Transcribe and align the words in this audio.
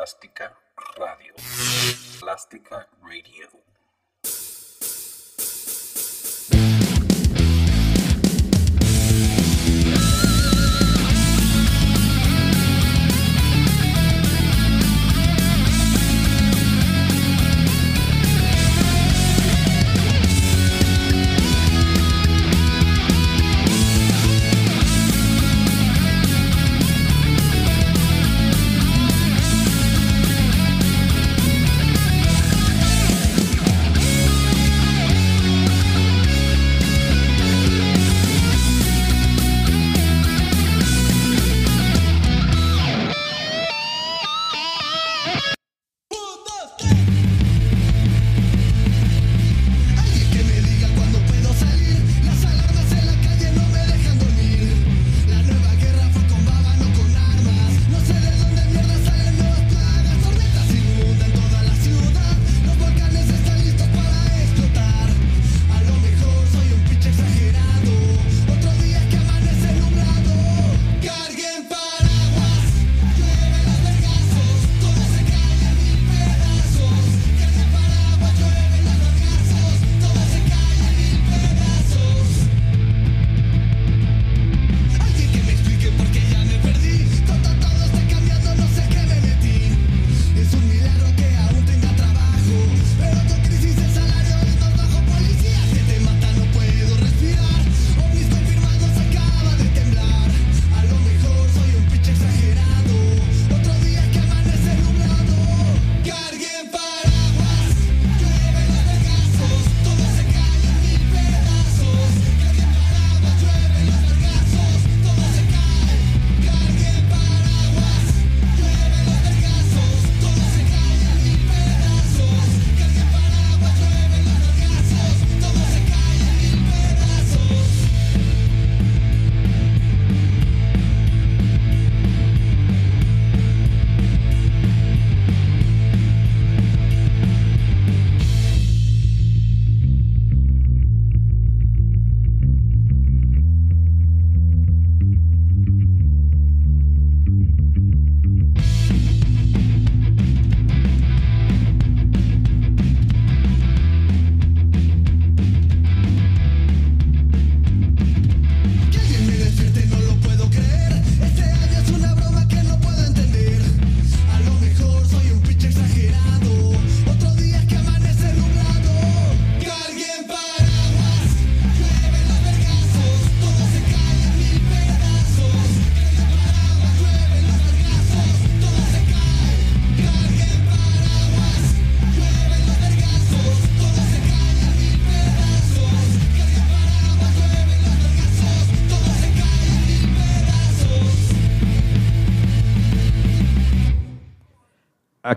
Plástica 0.00 0.56
Radio. 0.96 1.34
Plástica 2.20 2.88
Radio. 3.02 3.69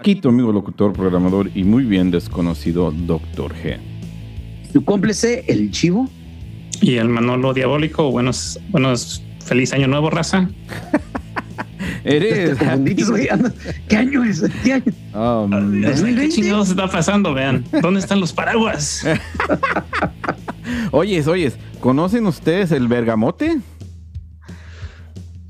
Aquí 0.03 0.15
tu 0.15 0.27
amigo 0.27 0.51
locutor, 0.51 0.91
programador 0.91 1.49
y 1.55 1.63
muy 1.63 1.85
bien 1.85 2.11
desconocido 2.11 2.91
Doctor 2.91 3.53
G. 3.55 3.79
Tu 4.73 4.83
cómplice, 4.83 5.45
el 5.47 5.71
chivo. 5.71 6.09
Y 6.81 6.95
el 6.95 7.07
Manolo 7.07 7.53
Diabólico. 7.53 8.11
Buenos, 8.11 8.59
buenos, 8.67 9.23
feliz 9.45 9.71
año 9.71 9.87
nuevo, 9.87 10.09
raza. 10.09 10.49
Eres. 12.03 12.57
¿Qué 13.87 13.95
año 13.95 14.25
es? 14.25 14.43
¿Qué 14.61 14.73
año? 14.73 14.91
Oh, 15.13 15.49
¿Qué 15.49 16.27
chingados 16.27 16.67
está 16.67 16.89
pasando? 16.89 17.33
Vean, 17.33 17.63
¿dónde 17.81 18.01
están 18.01 18.19
los 18.19 18.33
paraguas? 18.33 19.07
oyes, 20.91 21.27
oyes, 21.27 21.57
¿conocen 21.79 22.27
ustedes 22.27 22.73
el 22.73 22.89
bergamote? 22.89 23.57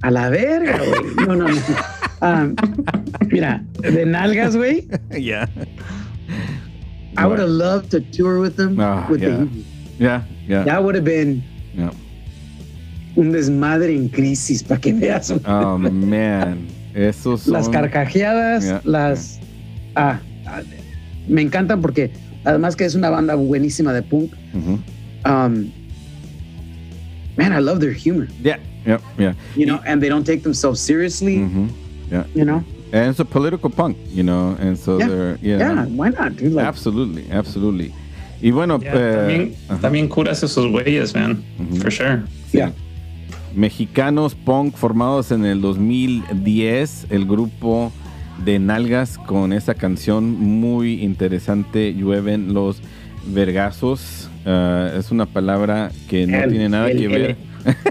A 0.03 0.11
la 0.11 0.29
verga, 0.29 0.77
güey. 0.77 1.27
No, 1.27 1.35
no, 1.37 1.47
no. 1.47 1.55
Ah, 2.21 2.47
mira, 3.33 3.63
de 3.81 4.05
nalgas, 4.05 4.55
güey. 4.55 4.87
Yeah. 5.11 5.47
I 7.17 7.27
would 7.27 7.39
have 7.39 7.49
loved 7.49 7.91
to 7.91 7.99
tour 7.99 8.39
with 8.39 8.55
them. 8.55 8.79
Ah, 8.79 9.05
with 9.09 9.21
yeah. 9.21 9.37
the, 9.37 9.49
Yeah, 9.99 10.23
yeah. 10.47 10.63
that 10.63 10.83
would 10.83 10.95
have 10.95 11.05
been 11.05 11.43
yeah. 11.75 11.91
un 13.15 13.31
desmadre 13.31 13.95
en 13.95 14.09
crisis 14.09 14.63
para 14.63 14.79
que 14.79 14.93
veas. 14.93 15.31
Oh, 15.45 15.77
man. 15.77 16.67
Esos 16.95 17.41
son... 17.45 17.53
las 17.53 17.69
carcajeadas, 17.69 18.65
Yeah, 18.65 18.81
las. 18.83 19.39
Ah, 19.95 20.19
me 21.27 21.41
encantan 21.41 21.81
porque 21.81 22.11
además 22.45 22.75
que 22.75 22.85
es 22.85 22.95
una 22.95 23.09
banda 23.09 23.35
buenísima 23.35 23.93
de 23.93 24.01
punk. 24.01 24.33
Um, 25.25 25.71
man, 27.37 27.53
I 27.53 27.59
love 27.59 27.79
their 27.79 27.93
humor. 27.93 28.27
Yeah, 28.41 28.57
yeah, 28.85 28.99
yeah. 29.17 29.33
You 29.55 29.67
know, 29.67 29.79
and 29.85 30.01
they 30.01 30.09
don't 30.09 30.25
take 30.25 30.41
themselves 30.41 30.79
seriously. 30.81 31.47
Yeah. 32.11 32.25
You 32.33 32.43
know, 32.45 32.63
And 32.93 33.09
it's 33.09 33.19
a 33.19 33.25
political 33.25 33.69
punk, 33.71 33.97
you 34.13 34.21
know, 34.23 34.55
and 34.61 34.77
so 34.77 34.99
Yeah. 34.99 35.07
they're, 35.07 35.37
yeah. 35.41 35.57
yeah, 35.57 35.85
why 35.87 36.09
not, 36.11 36.37
dude? 36.37 36.53
Like, 36.53 36.67
Absolutely, 36.67 37.25
absolutely. 37.31 37.91
Y 38.41 38.51
bueno, 38.51 38.79
Ya, 38.79 38.91
eh, 38.93 39.15
también, 39.17 39.55
ajá. 39.67 39.79
también 39.81 40.07
curas 40.07 40.43
esos 40.43 40.67
güeyes, 40.71 41.15
man. 41.15 41.43
For 41.81 41.91
sure. 41.91 42.21
yeah. 42.51 42.71
mexicanos 43.55 44.33
punk 44.35 44.75
formados 44.75 45.31
en 45.31 45.43
el 45.45 45.61
2010, 45.61 47.07
el 47.09 47.25
grupo 47.25 47.91
de 48.43 48.59
Nalgas 48.59 49.17
con 49.17 49.53
esa 49.53 49.73
canción 49.75 50.25
muy 50.39 51.01
interesante, 51.03 51.93
Llueven 51.93 52.53
los 52.53 52.81
Vergazos. 53.27 54.29
Ah, 54.45 54.91
es 54.97 55.09
una 55.11 55.25
palabra 55.25 55.91
que 56.09 56.27
no 56.27 56.37
El- 56.37 56.49
tiene 56.51 56.69
nada 56.69 56.91
el- 56.91 56.97
que 56.99 57.07
ver. 57.07 57.37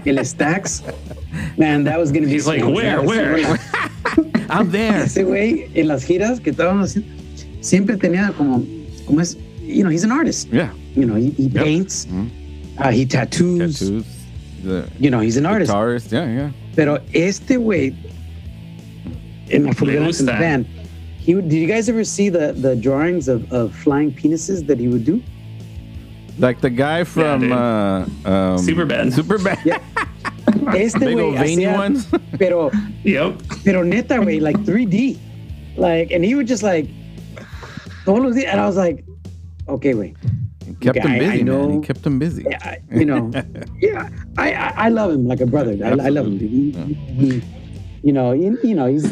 El, 0.05 0.17
el 0.19 0.25
Stacks, 0.25 0.83
man, 1.57 1.83
that 1.85 1.99
was 1.99 2.11
gonna 2.11 2.25
be. 2.27 2.31
He's 2.33 2.47
like, 2.47 2.61
so- 2.61 2.69
where, 2.69 3.01
where? 3.01 3.37
I'm 4.49 4.69
there. 4.71 5.03
Ese 5.03 5.23
güey 5.23 5.71
en 5.75 5.87
las 5.87 6.03
giras 6.05 6.39
que 6.43 6.51
estábamos 6.51 6.91
haciendo 6.95 7.07
siempre 7.61 7.97
tenía 7.97 8.33
como, 8.37 8.63
como 9.05 9.19
es, 9.21 9.35
you 9.61 9.83
know, 9.83 9.89
he's 9.89 10.03
an 10.03 10.11
artist. 10.11 10.49
Yeah. 10.51 10.71
You 10.95 11.05
know, 11.05 11.15
he, 11.15 11.31
he 11.31 11.43
Yep. 11.47 11.63
paints, 11.63 12.05
Mhm. 12.07 12.29
uh, 12.77 12.91
he 12.91 13.05
tattoos. 13.05 13.79
Tattoos. 13.79 14.05
The 14.63 14.85
You 14.99 15.09
know, 15.09 15.19
he's 15.21 15.37
an 15.37 15.45
artist. 15.45 15.71
guitarist. 15.71 16.11
Yeah, 16.11 16.25
yeah. 16.31 16.49
Pero 16.75 16.99
este 17.13 17.57
güey, 17.57 17.93
en 19.49 19.63
la 19.63 19.69
Le 19.69 19.75
Fulgurante 19.75 20.07
gusta. 20.07 20.25
band, 20.39 20.65
he 21.19 21.35
would, 21.35 21.49
did 21.49 21.57
you 21.57 21.67
guys 21.67 21.89
ever 21.89 22.03
see 22.03 22.29
the 22.29 22.53
the 22.53 22.75
drawings 22.75 23.27
of, 23.27 23.51
of 23.51 23.73
flying 23.73 24.11
penises 24.11 24.65
that 24.67 24.79
he 24.79 24.87
would 24.87 25.05
do? 25.05 25.21
Like 26.39 26.61
the 26.61 26.69
guy 26.69 27.03
from 27.03 27.41
dude. 27.41 27.51
uh, 27.51 28.05
um, 28.25 28.57
Superbad. 28.57 29.13
Superbad. 29.13 29.63
Yeah. 29.65 29.79
Este 30.75 31.05
Big 31.05 31.15
güey 31.17 31.97
pero 32.37 32.69
Yep. 33.03 33.33
pero 33.63 33.83
neta 33.83 34.17
güey, 34.19 34.39
like 34.39 34.59
3D, 34.61 35.17
like, 35.77 36.13
and 36.15 36.23
he 36.25 36.35
would 36.35 36.47
just 36.47 36.63
like 36.63 36.89
todos 38.05 38.19
los 38.21 38.35
días, 38.35 38.51
and 38.53 38.59
I 38.61 38.65
was 38.65 38.75
like, 38.75 39.03
okay, 39.67 39.93
wait, 39.93 40.15
kept 40.79 40.97
him 40.97 41.11
I- 41.11 41.15
I 41.15 41.19
busy, 41.19 41.27
man. 41.27 41.37
He 41.37 41.43
know- 41.43 41.81
kept 41.81 42.05
him 42.05 42.19
busy. 42.19 42.43
yeah, 42.43 42.59
I- 42.63 42.79
you 42.99 43.05
know, 43.05 43.29
yeah, 43.81 44.09
I, 44.37 44.53
I 44.53 44.87
I 44.87 44.89
love 44.89 45.13
him 45.13 45.27
like 45.27 45.41
a 45.41 45.45
brother. 45.47 45.73
I, 45.83 45.91
I 46.07 46.09
love 46.09 46.27
him. 46.27 46.37
dude. 46.37 46.49
He- 46.49 46.95
he- 47.17 47.41
you 48.03 48.11
know, 48.11 48.33
you, 48.33 48.57
you 48.63 48.73
know, 48.75 48.87
he's 48.87 49.05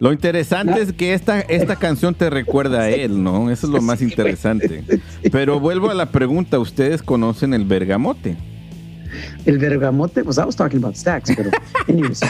Lo 0.00 0.12
interesante 0.12 0.72
No. 0.72 0.76
es 0.78 0.92
que 0.92 1.14
esta, 1.14 1.40
esta 1.40 1.76
canción 1.76 2.14
te 2.16 2.28
recuerda 2.28 2.80
a 2.82 2.90
él, 2.90 3.22
¿no? 3.22 3.48
Eso 3.50 3.68
es 3.68 3.72
lo 3.72 3.80
más 3.80 4.00
güey. 4.00 4.10
interesante. 4.10 4.82
Pero 5.30 5.60
vuelvo 5.60 5.88
a 5.88 5.94
la 5.94 6.06
pregunta, 6.10 6.58
¿ustedes 6.58 7.00
conocen 7.00 7.54
el 7.54 7.64
bergamote? 7.64 8.36
El 9.46 9.58
bergamote. 9.58 10.24
Pues 10.24 10.38
I 10.38 10.42
was 10.42 10.56
talking 10.56 10.78
about 10.78 10.96
stacks, 10.96 11.32
pero 11.36 11.50
anyways. 11.88 12.20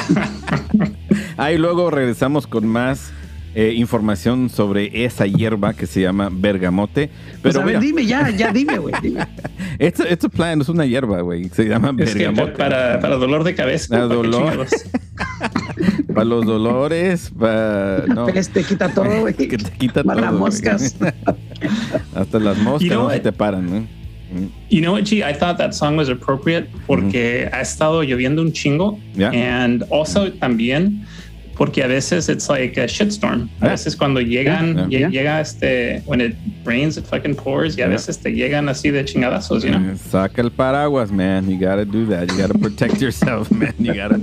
Ahí 1.36 1.58
luego 1.58 1.90
regresamos 1.90 2.46
con 2.46 2.66
más 2.66 3.12
eh, 3.54 3.72
información 3.76 4.50
sobre 4.50 5.04
esa 5.04 5.26
hierba 5.26 5.74
que 5.74 5.86
se 5.86 6.00
llama 6.00 6.28
bergamote. 6.32 7.08
Pues 7.08 7.54
Pero 7.54 7.60
a 7.60 7.64
ver, 7.64 7.74
mira, 7.78 7.80
dime 7.80 8.06
ya, 8.06 8.30
ya 8.30 8.52
dime, 8.52 8.78
güey. 8.78 8.94
dime. 9.02 9.26
esto, 9.78 10.04
esto 10.04 10.28
plan 10.28 10.60
es 10.60 10.68
una 10.68 10.84
hierba, 10.86 11.20
güey. 11.20 11.48
Se 11.50 11.64
llama 11.68 11.94
Es 11.98 12.14
que 12.14 12.26
bergamote. 12.26 12.52
para, 12.58 12.98
para 13.00 13.16
dolor 13.16 13.44
de 13.44 13.54
cabeza. 13.54 13.88
¿para 13.90 14.06
dolor. 14.06 14.50
chingados? 14.50 14.70
Para 16.14 16.24
los 16.26 16.46
dolores, 16.46 17.32
para... 17.36 18.04
No, 18.06 18.26
Peste, 18.26 18.62
quita 18.62 18.88
todo, 18.88 19.22
güey. 19.22 19.34
que 19.34 19.58
te 19.58 19.70
quita 19.72 20.04
Mala 20.04 20.20
todo. 20.28 20.30
güey. 20.30 20.40
moscas. 20.42 20.94
Hasta 22.14 22.38
las 22.38 22.56
moscas 22.58 22.90
no 22.92 23.10
se 23.10 23.18
te 23.20 23.32
paran, 23.32 23.68
¿no? 23.68 23.86
Mm. 24.34 24.48
You 24.70 24.80
know 24.82 24.92
what, 24.92 25.04
G? 25.04 25.22
I 25.22 25.32
thought 25.32 25.56
that 25.58 25.72
song 25.74 25.96
was 25.96 26.08
appropriate 26.08 26.68
porque 26.86 27.48
ha 27.52 27.60
estado 27.60 28.02
lloviendo 28.02 28.42
un 28.42 28.52
chingo. 28.52 28.98
Yeah. 29.16 29.30
And 29.30 29.84
also 29.90 30.30
también 30.32 31.04
porque 31.56 31.84
a 31.84 31.86
veces 31.86 32.28
it's 32.28 32.48
like 32.48 32.76
a 32.80 32.88
shitstorm. 32.88 33.48
A 33.60 33.66
Yeah. 33.66 33.70
veces 33.74 33.94
cuando 33.94 34.20
llegan, 34.20 34.90
Yeah. 34.90 35.06
lle- 35.08 35.10
llega 35.12 35.40
este, 35.40 36.02
when 36.04 36.20
it 36.20 36.34
rains, 36.64 36.96
it 36.96 37.04
fucking 37.04 37.36
pours. 37.36 37.78
Y 37.78 37.82
a 37.82 37.84
Yeah. 37.84 37.92
veces 37.94 38.18
te 38.18 38.32
llegan 38.32 38.68
así 38.68 38.90
de 38.90 39.04
chingadazos, 39.04 39.62
you 39.62 39.70
know? 39.70 39.80
Eh, 39.92 39.96
Saca 39.96 40.42
el 40.42 40.50
paraguas, 40.50 41.12
man. 41.12 41.48
You 41.48 41.56
gotta 41.56 41.84
do 41.84 42.06
that. 42.06 42.28
You 42.32 42.38
gotta 42.38 42.58
protect 42.58 43.00
yourself, 43.00 43.48
man. 43.52 43.72
You 43.78 43.94
gotta 43.94 44.18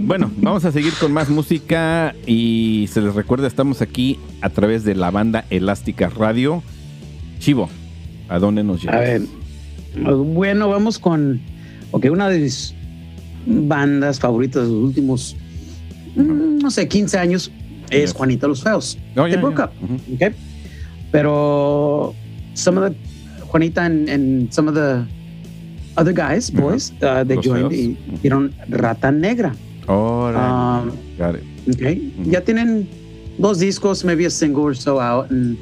bueno, 0.00 0.30
vamos 0.38 0.64
a 0.64 0.72
seguir 0.72 0.94
con 0.98 1.12
más 1.12 1.28
música 1.28 2.14
y 2.26 2.88
se 2.90 3.02
les 3.02 3.14
recuerda, 3.14 3.46
estamos 3.46 3.82
aquí 3.82 4.18
a 4.40 4.48
través 4.48 4.82
de 4.84 4.94
la 4.94 5.10
banda 5.10 5.44
Elástica 5.50 6.08
Radio. 6.08 6.62
Chivo, 7.38 7.68
¿a 8.28 8.38
dónde 8.38 8.62
nos 8.64 8.82
llevas? 8.82 8.96
A 8.96 9.00
ver, 9.00 9.22
bueno, 10.16 10.68
vamos 10.68 10.98
con, 10.98 11.40
ok, 11.92 12.06
una 12.10 12.28
de 12.28 12.38
mis 12.40 12.74
bandas 13.46 14.18
favoritas 14.20 14.62
de 14.66 14.72
los 14.72 14.82
últimos, 14.84 15.36
mm, 16.16 16.58
no 16.58 16.70
sé, 16.70 16.88
15 16.88 17.18
años 17.18 17.50
es 17.90 18.00
Yes. 18.10 18.12
Juanita 18.14 18.46
Los 18.48 18.62
Feos. 18.62 18.98
Oh, 19.16 19.22
They 19.24 19.32
yeah, 19.32 19.40
broke 19.40 19.56
yeah. 19.58 19.66
up, 19.66 19.72
Mhm. 19.80 20.14
ok. 20.14 20.34
Pero 21.12 22.14
some 22.54 22.78
of 22.80 22.90
the 22.90 22.96
Juanita 23.46 23.84
and, 23.84 24.08
and 24.08 24.52
some 24.52 24.68
of 24.68 24.74
the 24.74 25.04
other 25.96 26.12
guys, 26.12 26.50
boys, 26.50 26.92
uh, 27.02 27.22
they 27.24 27.36
Los 27.36 27.44
joined 27.44 27.72
y 27.72 27.96
hicieron 28.12 28.52
Rata 28.68 29.12
Negra. 29.12 29.54
Órale. 29.86 30.90
Um, 30.90 30.96
Got 31.18 31.36
it. 31.36 31.44
Okay. 31.74 32.12
Ya 32.26 32.40
tienen 32.40 32.88
dos 33.38 33.58
discos, 33.60 34.04
maybe 34.04 34.24
a 34.26 34.30
single 34.30 34.64
or 34.64 34.74
so 34.74 34.98
out. 34.98 35.30
And, 35.30 35.56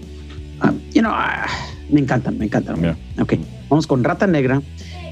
um, 0.62 0.80
you 0.94 1.02
know, 1.02 1.10
ah, 1.12 1.46
me 1.92 2.00
encantan, 2.00 2.38
me 2.38 2.46
encantan. 2.46 2.96
Ok. 3.20 3.34
Vamos 3.68 3.86
con 3.86 4.02
Rata 4.02 4.26
Negra, 4.26 4.62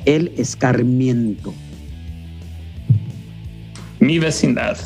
El 0.04 0.32
Escarmiento. 0.36 1.52
Mi 4.00 4.18
vecindad. 4.18 4.78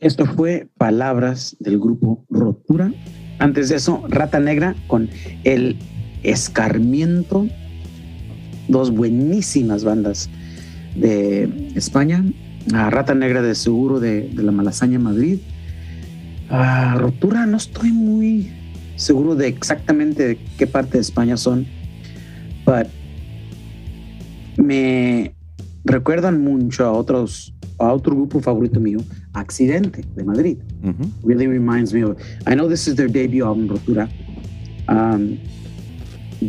Esto 0.00 0.24
fue 0.24 0.66
Palabras 0.78 1.58
del 1.60 1.78
grupo 1.78 2.24
Rotura. 2.30 2.90
Antes 3.38 3.68
de 3.68 3.76
eso, 3.76 4.02
Rata 4.08 4.40
Negra 4.40 4.74
con 4.86 5.10
El 5.44 5.76
Escarmiento. 6.22 7.46
Dos 8.68 8.92
buenísimas 8.92 9.84
bandas 9.84 10.30
de 10.96 11.70
España. 11.74 12.24
Rata 12.68 13.14
Negra 13.14 13.42
de 13.42 13.54
seguro 13.54 14.00
de, 14.00 14.30
la 14.32 14.52
Malasaña 14.52 14.98
Madrid. 14.98 15.38
Ah, 16.48 16.96
Rotura, 16.98 17.44
no 17.44 17.58
estoy 17.58 17.92
muy 17.92 18.50
seguro 18.96 19.34
de 19.34 19.48
exactamente 19.48 20.38
qué 20.56 20.66
parte 20.66 20.92
de 20.92 21.02
España 21.02 21.36
son, 21.36 21.66
but 22.64 22.86
me 24.56 25.34
recuerdan 25.84 26.42
mucho 26.42 26.84
a 26.84 26.92
otros 26.92 27.54
a 27.78 27.92
otro 27.92 28.14
grupo 28.14 28.40
favorito 28.40 28.78
mío, 28.78 28.98
Accidente 29.34 30.02
de 30.16 30.24
Madrid. 30.24 30.58
Ujú. 30.82 31.10
Really 31.22 31.46
reminds 31.46 31.92
me 31.92 32.02
of. 32.02 32.20
I 32.46 32.54
know 32.54 32.68
this 32.68 32.88
is 32.88 32.96
their 32.96 33.08
debut 33.08 33.44
album, 33.44 33.68
Rotura. 33.68 34.08
Um, 34.88 35.38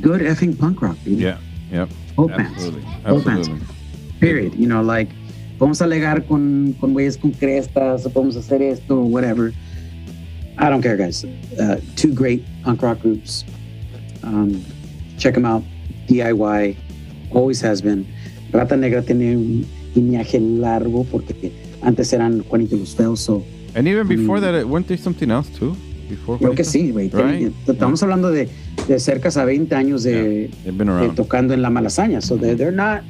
good 0.01 0.21
effing 0.21 0.57
punk 0.57 0.81
rock, 0.81 0.97
dude. 1.03 1.19
Yeah, 1.19 1.38
yeah. 1.71 1.88
Both 2.15 2.35
bands. 2.35 2.63
Absolutely. 2.63 2.81
Bands. 3.23 3.47
Absolutely. 3.47 3.67
Period. 4.19 4.55
You 4.55 4.67
know, 4.67 4.81
like, 4.81 5.09
vamos 5.59 5.81
a 5.81 5.85
alegar 5.85 6.27
con, 6.27 6.73
con 6.79 6.93
güeyes 6.93 7.19
con 7.19 7.31
crestas, 7.31 8.05
o 8.05 8.09
a 8.09 8.27
hacer 8.27 8.61
esto, 8.61 9.01
whatever. 9.01 9.53
I 10.57 10.69
don't 10.69 10.81
care, 10.81 10.97
guys. 10.97 11.23
Uh, 11.59 11.79
two 11.95 12.13
great 12.13 12.43
punk 12.63 12.81
rock 12.81 13.00
groups. 13.00 13.45
Um, 14.23 14.63
check 15.17 15.33
them 15.33 15.45
out. 15.45 15.63
DIY, 16.07 16.77
always 17.31 17.61
has 17.61 17.81
been. 17.81 18.07
Rata 18.51 18.75
Negra 18.75 19.01
tiene 19.01 19.35
un 19.35 19.65
lineaje 19.95 20.39
largo 20.39 21.03
porque 21.05 21.51
antes 21.81 22.11
eran 22.13 22.43
Juanito 22.43 22.75
los 22.77 22.95
Feos, 22.95 23.19
so 23.19 23.43
And 23.73 23.88
even 23.88 24.05
before 24.07 24.39
Mm. 24.39 24.41
that, 24.41 24.63
uh, 24.63 24.67
weren't 24.67 24.88
there 24.88 24.97
something 24.97 25.31
else 25.31 25.50
too? 25.57 25.75
Before 26.09 26.38
creo 26.38 26.53
que 26.53 26.63
sí, 26.65 26.91
güey. 26.91 27.09
Right. 27.09 27.53
Estamos 27.67 28.03
hablando 28.03 28.29
de, 28.29 28.50
de 28.88 29.00
cerca 29.00 29.29
a 29.29 29.45
20 29.45 29.73
años 29.75 30.03
de, 30.03 30.50
been 30.65 30.88
de 30.88 31.09
tocando 31.15 31.53
en 31.53 31.61
la 31.61 31.69
malasaña. 31.69 32.19
So 32.21 32.35
they're, 32.38 32.55
they're 32.57 32.75
not 32.75 33.01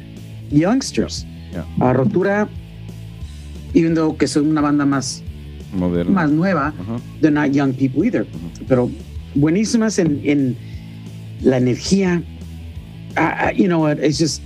youngsters. 0.51 1.25
Yeah. 1.51 1.65
A 1.79 1.93
Rotura, 1.93 2.47
even 3.73 3.95
though 3.95 4.15
que 4.15 4.27
son 4.27 4.45
una 4.51 4.61
banda 4.61 4.85
más, 4.85 5.23
Moderno. 5.73 6.11
más 6.11 6.29
nueva, 6.29 6.67
Ajá. 6.79 6.99
they're 7.21 7.31
not 7.33 7.51
young 7.53 7.73
people 7.73 8.05
either. 8.05 8.27
Pero 8.67 8.91
buenísimas 9.33 9.97
en, 9.97 10.21
en 10.23 10.55
la 11.41 11.57
energía. 11.57 12.21
I- 13.17 13.49
I- 13.49 13.53
you 13.57 13.65
know 13.67 13.79
what? 13.79 13.97
It's 13.97 14.19
just. 14.19 14.43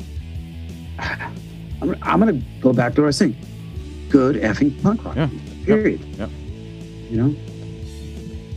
I'm, 1.82 1.96
I'm 2.02 2.20
going 2.22 2.40
to 2.40 2.46
go 2.62 2.72
back 2.72 2.96
to 2.96 3.02
what 3.02 3.08
I 3.08 3.10
was 3.10 3.18
saying. 3.18 3.36
Good 4.10 4.38
effing 4.38 4.82
punk 4.82 5.04
rock. 5.04 5.16
Yeah. 5.16 5.30
Period. 5.66 6.00
Yeah. 6.18 6.30
You 7.10 7.18
know? 7.18 7.36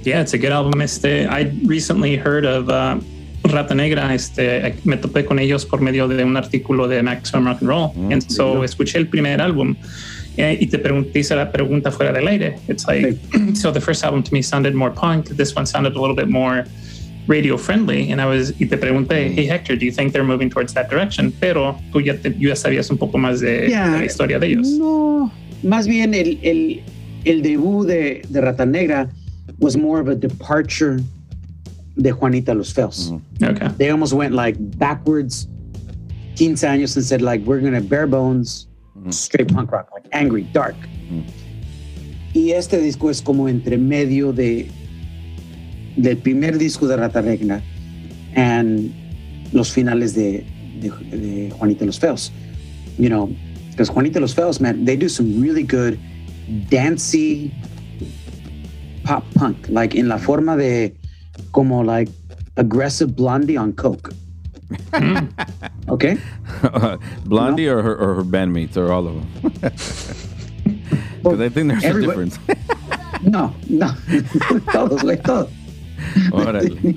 Yeah, 0.04 0.20
it's 0.20 0.32
a 0.34 0.38
good 0.38 0.52
album. 0.52 0.80
Este, 0.80 1.26
I 1.26 1.52
recently 1.64 2.16
heard 2.16 2.44
of 2.44 2.68
uh, 2.68 3.00
Rata 3.44 3.74
Negra. 3.74 4.14
Este, 4.14 4.74
me 4.84 4.96
topé 4.96 5.24
con 5.24 5.38
ellos 5.38 5.64
por 5.64 5.80
medio 5.80 6.08
de 6.08 6.24
un 6.24 6.36
artículo 6.36 6.88
de 6.88 7.02
Maximum 7.02 7.46
Rock 7.46 7.60
and 7.60 7.68
Roll. 7.68 7.92
Mm, 7.94 8.12
and 8.12 8.30
so 8.30 8.56
yeah. 8.56 8.64
escuché 8.64 8.98
el 8.98 9.06
primer 9.06 9.40
álbum 9.40 9.76
eh, 10.36 10.56
y 10.60 10.66
te 10.66 10.78
pregunté 10.78 11.18
hice 11.18 11.34
la 11.34 11.50
pregunta 11.50 11.90
fuera 11.90 12.12
del 12.12 12.28
aire. 12.28 12.58
It's 12.68 12.86
like, 12.86 13.18
so 13.54 13.72
the 13.72 13.80
first 13.80 14.04
album 14.04 14.22
to 14.22 14.32
me 14.32 14.40
sounded 14.40 14.74
more 14.74 14.90
punk. 14.90 15.28
This 15.30 15.54
one 15.54 15.66
sounded 15.66 15.96
a 15.96 16.00
little 16.00 16.16
bit 16.16 16.28
more 16.28 16.64
radio 17.28 17.56
friendly. 17.58 18.10
And 18.10 18.20
I 18.20 18.26
was, 18.26 18.52
y 18.58 18.66
te 18.66 18.76
pregunté, 18.76 19.32
hey 19.34 19.46
Hector, 19.46 19.76
do 19.76 19.84
you 19.84 19.92
think 19.92 20.12
they're 20.12 20.24
moving 20.24 20.48
towards 20.50 20.72
that 20.74 20.88
direction? 20.90 21.30
Pero 21.40 21.76
tú 21.92 22.00
ya, 22.04 22.14
te- 22.14 22.34
ya 22.38 22.54
sabías 22.56 22.90
un 22.90 22.98
poco 22.98 23.18
más 23.18 23.40
de, 23.40 23.68
Yeah. 23.68 23.90
de 23.92 23.98
la 23.98 24.04
historia 24.04 24.38
de 24.38 24.46
ellos. 24.48 24.66
No, 24.78 25.30
más 25.62 25.86
bien 25.86 26.14
el, 26.14 26.38
el, 26.42 26.82
el 27.24 27.42
debut 27.42 27.86
de, 27.86 28.22
de 28.28 28.40
Rata 28.40 28.64
Negra 28.66 29.08
was 29.60 29.76
more 29.76 30.00
of 30.00 30.08
a 30.08 30.14
departure 30.14 31.00
de 31.96 32.10
Juanita 32.12 32.54
Los 32.54 32.72
Feos. 32.72 33.12
Mhm. 33.40 33.50
Okay. 33.56 33.68
They 33.76 33.90
almost 33.90 34.12
went 34.14 34.32
like 34.34 34.56
backwards 34.78 35.48
15 36.36 36.54
años 36.68 36.96
and 36.96 37.04
said 37.04 37.20
like, 37.20 37.44
we're 37.44 37.60
going 37.60 37.74
to 37.74 37.80
bare 37.80 38.06
bones, 38.06 38.68
straight 39.10 39.52
punk 39.52 39.70
rock, 39.72 39.90
like 39.92 40.06
angry, 40.12 40.42
dark. 40.52 40.76
Y 42.34 42.52
este 42.52 42.78
disco 42.80 43.10
es 43.10 43.20
como 43.20 43.48
entre 43.48 43.76
medio 43.78 44.32
de 44.32 44.68
del 45.98 46.16
primer 46.16 46.58
disco 46.58 46.86
de 46.86 46.96
Rata 46.96 47.20
Negra 47.22 47.62
and 48.34 48.92
los 49.52 49.72
finales 49.72 50.14
de, 50.14 50.44
de, 50.80 50.90
de 50.90 51.50
Juanita 51.50 51.84
Los 51.84 51.98
Feos. 51.98 52.30
You 52.98 53.08
know, 53.08 53.28
because 53.70 53.88
Juanita 53.88 54.20
Los 54.20 54.34
Feos, 54.34 54.60
man, 54.60 54.84
they 54.84 54.96
do 54.96 55.08
some 55.08 55.40
really 55.40 55.62
good 55.62 55.98
dancey 56.70 57.52
pop 59.04 59.24
punk, 59.34 59.68
like 59.68 59.94
in 59.94 60.08
la 60.08 60.18
forma 60.18 60.56
de 60.56 60.94
como 61.52 61.82
like 61.82 62.08
aggressive 62.56 63.14
blondie 63.16 63.56
on 63.56 63.72
coke. 63.72 64.12
Mm. 64.92 65.32
Okay? 65.88 66.18
Blondie 67.24 67.68
or, 67.68 67.82
her, 67.82 67.96
or 67.96 68.14
her 68.14 68.22
bandmates 68.22 68.76
or 68.76 68.92
all 68.92 69.08
of 69.08 69.14
them? 69.14 69.50
Because 71.22 71.40
I 71.40 71.48
think 71.48 71.68
there's 71.68 71.84
a 71.84 72.00
difference. 72.00 72.38
No, 73.22 73.52
no. 73.68 73.88
todos, 74.72 75.02
todos. 75.02 75.50
Órale, 76.32 76.96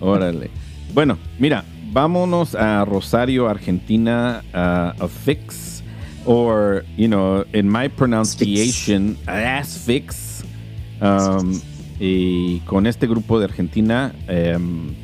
órale. 0.00 0.50
Bueno, 0.94 1.18
mira, 1.38 1.64
vámonos 1.92 2.54
a 2.54 2.84
Rosario, 2.84 3.48
Argentina, 3.48 4.42
uh, 4.54 5.04
a 5.04 5.08
fix, 5.08 5.82
or, 6.24 6.84
you 6.96 7.08
know, 7.08 7.44
in 7.52 7.68
my 7.70 7.88
pronunciation, 7.88 9.16
ass 9.26 9.78
fix. 9.78 10.44
Um, 11.00 11.60
y 11.98 12.60
con 12.66 12.86
este 12.86 13.06
grupo 13.06 13.38
de 13.38 13.46
Argentina, 13.46 14.14
um, 14.28 14.94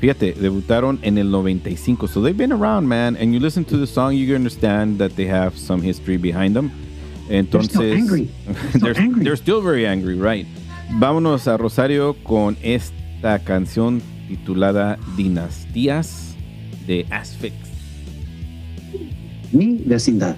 fíjate, 0.00 0.32
debutaron 0.34 0.98
en 1.02 1.18
el 1.18 1.30
95. 1.30 2.08
So 2.08 2.20
they've 2.20 2.36
been 2.36 2.52
around, 2.52 2.88
man. 2.88 3.16
And 3.16 3.32
you 3.32 3.40
listen 3.40 3.64
to 3.66 3.76
the 3.76 3.86
song, 3.86 4.14
you 4.14 4.34
understand 4.34 4.98
that 4.98 5.14
they 5.16 5.26
have 5.26 5.56
some 5.56 5.82
history 5.82 6.16
behind 6.16 6.54
them. 6.54 6.70
Entonces, 7.28 7.70
still 7.70 7.92
angry. 7.92 8.30
They're 8.46 8.54
still 8.54 8.80
they're, 8.80 8.98
angry. 8.98 9.24
they're 9.24 9.36
still 9.36 9.60
very 9.60 9.86
angry, 9.86 10.16
right? 10.16 10.46
Vámonos 10.98 11.48
a 11.48 11.56
Rosario 11.56 12.14
con 12.22 12.56
esta 12.62 13.38
canción 13.38 14.02
titulada 14.28 14.98
Dinastías 15.16 16.36
de 16.86 17.06
Asphyx. 17.10 17.54
Mi 19.52 19.78
vecindad. 19.86 20.36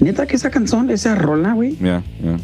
Neta 0.00 0.26
que 0.26 0.36
esa 0.36 0.50
canción, 0.50 0.90
esa 0.90 1.14
rola, 1.14 1.52
güey, 1.54 1.76
Yeah, 1.80 2.02
yeah. 2.22 2.38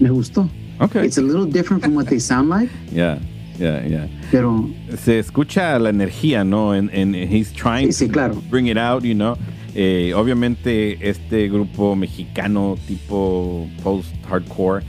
me 0.00 0.10
gustó. 0.10 0.48
Okay. 0.80 1.04
It's 1.06 1.18
a 1.18 1.22
little 1.22 1.46
different 1.46 1.82
from 1.84 1.94
what 1.94 2.06
they 2.08 2.18
sound 2.18 2.48
like, 2.48 2.68
Yeah, 2.92 3.18
yeah, 3.58 3.84
yeah. 3.86 4.06
pero 4.32 4.68
Se 4.96 5.18
escucha 5.20 5.78
la 5.78 5.90
energía, 5.90 6.44
¿no? 6.44 6.72
And, 6.72 6.90
and 6.90 7.14
he's 7.14 7.52
trying 7.52 7.88
Sí, 7.88 8.06
sí, 8.06 8.06
to 8.08 8.12
claro. 8.12 8.42
bring 8.50 8.66
it 8.66 8.76
out, 8.78 9.04
you 9.04 9.14
know. 9.14 9.36
Eh, 9.74 10.12
obviamente 10.14 10.98
este 11.08 11.48
grupo 11.48 11.94
mexicano 11.96 12.76
tipo 12.88 13.68
post-hardcore, 13.82 14.82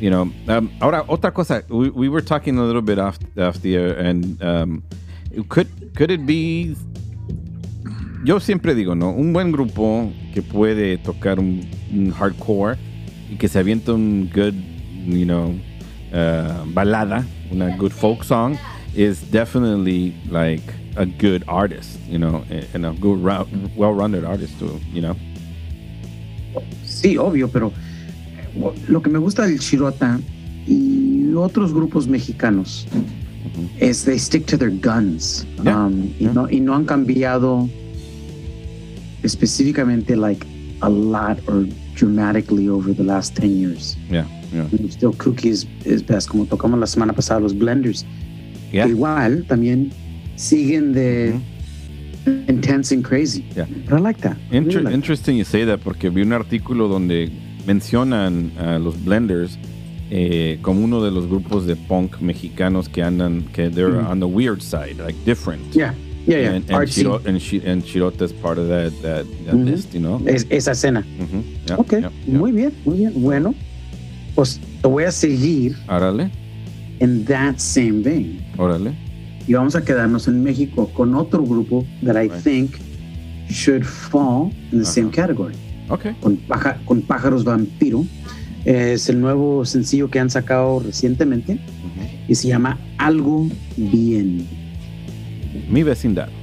you 0.00 0.08
know. 0.10 0.22
Um, 0.48 0.70
ahora, 0.80 1.04
otra 1.08 1.32
cosa. 1.32 1.62
We, 1.68 1.90
we 1.90 2.08
were 2.08 2.22
talking 2.22 2.56
a 2.58 2.64
little 2.64 2.82
bit 2.82 2.98
off, 2.98 3.18
off 3.36 3.60
the 3.60 3.76
air 3.76 3.98
and 3.98 4.42
um, 4.42 4.82
could, 5.48 5.68
could 5.94 6.10
it 6.10 6.24
be... 6.26 6.74
Yo 8.24 8.38
siempre 8.38 8.74
digo, 8.74 8.94
¿no? 8.94 9.10
Un 9.10 9.32
buen 9.32 9.50
grupo 9.50 10.12
que 10.32 10.42
puede 10.42 10.96
tocar 10.98 11.40
un, 11.40 11.60
un 11.92 12.12
hardcore 12.12 12.76
y 13.30 13.36
que 13.36 13.48
se 13.48 13.58
avienta 13.58 13.92
un 13.92 14.30
good, 14.32 14.54
you 15.06 15.24
know, 15.24 15.54
uh, 16.12 16.64
balada, 16.72 17.26
una 17.50 17.76
good 17.76 17.90
folk 17.90 18.22
song, 18.22 18.56
is 18.94 19.20
definitely 19.32 20.14
like 20.30 20.62
a 20.96 21.04
good 21.04 21.42
artist, 21.48 21.98
you 22.08 22.18
know, 22.18 22.44
and 22.74 22.86
a 22.86 22.92
good, 22.92 23.18
rou- 23.20 23.46
well-rounded 23.76 24.24
artist 24.24 24.56
too, 24.58 24.78
you 24.92 25.00
know. 25.00 25.16
sí, 26.84 27.16
obvio, 27.16 27.48
pero 27.48 27.72
eh, 28.54 28.72
lo 28.86 29.02
que 29.02 29.10
me 29.10 29.18
gusta 29.18 29.46
del 29.46 29.58
Chirota 29.58 30.20
y 30.66 31.32
otros 31.34 31.72
grupos 31.72 32.06
mexicanos 32.06 32.86
es 33.80 34.04
they 34.04 34.18
stick 34.18 34.46
to 34.46 34.56
their 34.56 34.70
guns 34.70 35.44
Yeah, 35.64 35.86
um, 35.86 36.12
y, 36.20 36.26
no, 36.26 36.48
y 36.48 36.60
no 36.60 36.76
han 36.76 36.84
cambiado 36.84 37.68
específicamente 39.22 40.16
like 40.16 40.46
a 40.80 40.88
lot 40.88 41.38
or 41.48 41.66
dramatically 41.94 42.68
over 42.68 42.92
the 42.94 43.02
last 43.04 43.34
10 43.36 43.50
years. 43.58 43.96
Yeah, 44.10 44.26
yeah, 44.52 44.66
Still 44.90 45.12
Cookie 45.18 45.50
is, 45.50 45.66
is 45.84 46.02
best, 46.02 46.28
como 46.28 46.46
tocamos 46.46 46.78
la 46.80 46.86
semana 46.86 47.12
pasada 47.12 47.40
los 47.40 47.54
Blenders. 47.54 48.04
yeah. 48.72 48.86
Igual 48.88 49.44
también 49.46 49.90
siguen 50.36 50.92
de 50.92 51.34
intense 52.48 52.92
and 52.94 53.04
crazy. 53.04 53.44
Yeah. 53.54 53.66
But 53.88 53.98
I 53.98 54.00
like 54.00 54.20
that. 54.22 54.36
Inter- 54.50 54.68
really 54.78 54.82
like 54.84 54.94
interesting 54.94 55.36
you 55.36 55.44
say 55.44 55.64
that 55.64 55.80
porque 55.80 56.08
vi 56.10 56.22
un 56.22 56.32
artículo 56.32 56.88
donde 56.88 57.30
mencionan 57.66 58.52
a 58.58 58.78
los 58.78 58.96
Blenders 59.04 59.58
eh, 60.10 60.58
como 60.62 60.84
uno 60.84 61.02
de 61.02 61.10
los 61.10 61.26
grupos 61.26 61.64
de 61.66 61.74
punk 61.74 62.20
mexicanos 62.20 62.88
que 62.88 63.02
andan, 63.02 63.44
que 63.52 63.70
they're 63.70 64.00
Mhm. 64.02 64.10
on 64.10 64.20
the 64.20 64.26
weird 64.26 64.60
side, 64.60 64.96
like 64.98 65.16
different. 65.24 65.62
Yeah, 65.72 65.94
yeah, 66.26 66.38
yeah. 66.38 66.50
And, 66.54 66.70
and, 66.70 67.26
and, 67.26 67.40
Chi- 67.40 67.62
and 67.66 67.82
Chirota 67.84 68.22
is 68.22 68.32
part 68.32 68.58
of 68.58 68.68
that, 68.68 68.92
that, 69.02 69.24
that 69.46 69.54
list, 69.54 69.92
you 69.94 70.00
know? 70.00 70.20
Es- 70.26 70.46
esa 70.50 70.72
escena. 70.72 71.04
Yeah, 71.66 71.76
ok, 71.78 71.90
yeah, 71.92 72.00
yeah. 72.00 72.10
muy 72.38 72.52
bien, 72.52 72.72
muy 72.84 72.98
bien. 72.98 73.12
Bueno, 73.16 73.54
pues 74.34 74.60
te 74.80 74.88
voy 74.88 75.04
a 75.04 75.10
seguir 75.12 75.76
Órale, 75.88 76.30
en 77.00 77.24
that 77.26 77.58
same 77.58 78.02
vein. 78.02 78.40
órale. 78.58 78.92
Y 79.46 79.54
vamos 79.54 79.74
a 79.74 79.84
quedarnos 79.84 80.28
en 80.28 80.42
México 80.42 80.88
con 80.94 81.14
otro 81.16 81.42
grupo 81.44 81.84
that 82.04 82.14
I 82.16 82.28
Right. 82.28 82.42
think 82.44 82.70
should 83.48 83.82
fall 83.84 84.50
in 84.70 84.78
the 84.78 84.84
same 84.84 85.10
category. 85.10 85.54
Okay. 85.88 86.14
Con, 86.20 86.36
paja- 86.36 86.78
con 86.84 87.02
Pájaros 87.02 87.44
Vampiro. 87.44 88.04
Es 88.64 89.08
el 89.08 89.20
nuevo 89.20 89.64
sencillo 89.64 90.08
que 90.08 90.20
han 90.20 90.30
sacado 90.30 90.78
recientemente 90.78 91.58
y 92.28 92.34
se 92.36 92.46
llama 92.46 92.78
Algo 92.96 93.48
Bien. 93.76 94.46
Mi 95.72 95.82
vecindad. 95.82 96.41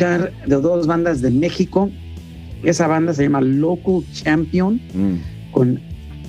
Escuchar 0.00 0.32
de 0.46 0.56
dos 0.56 0.86
bandas 0.86 1.20
de 1.20 1.30
México. 1.30 1.90
Esa 2.62 2.86
banda 2.86 3.12
se 3.14 3.22
llama 3.24 3.40
Local 3.40 4.02
Champion 4.12 4.80
Mm. 4.94 5.50
con 5.52 5.80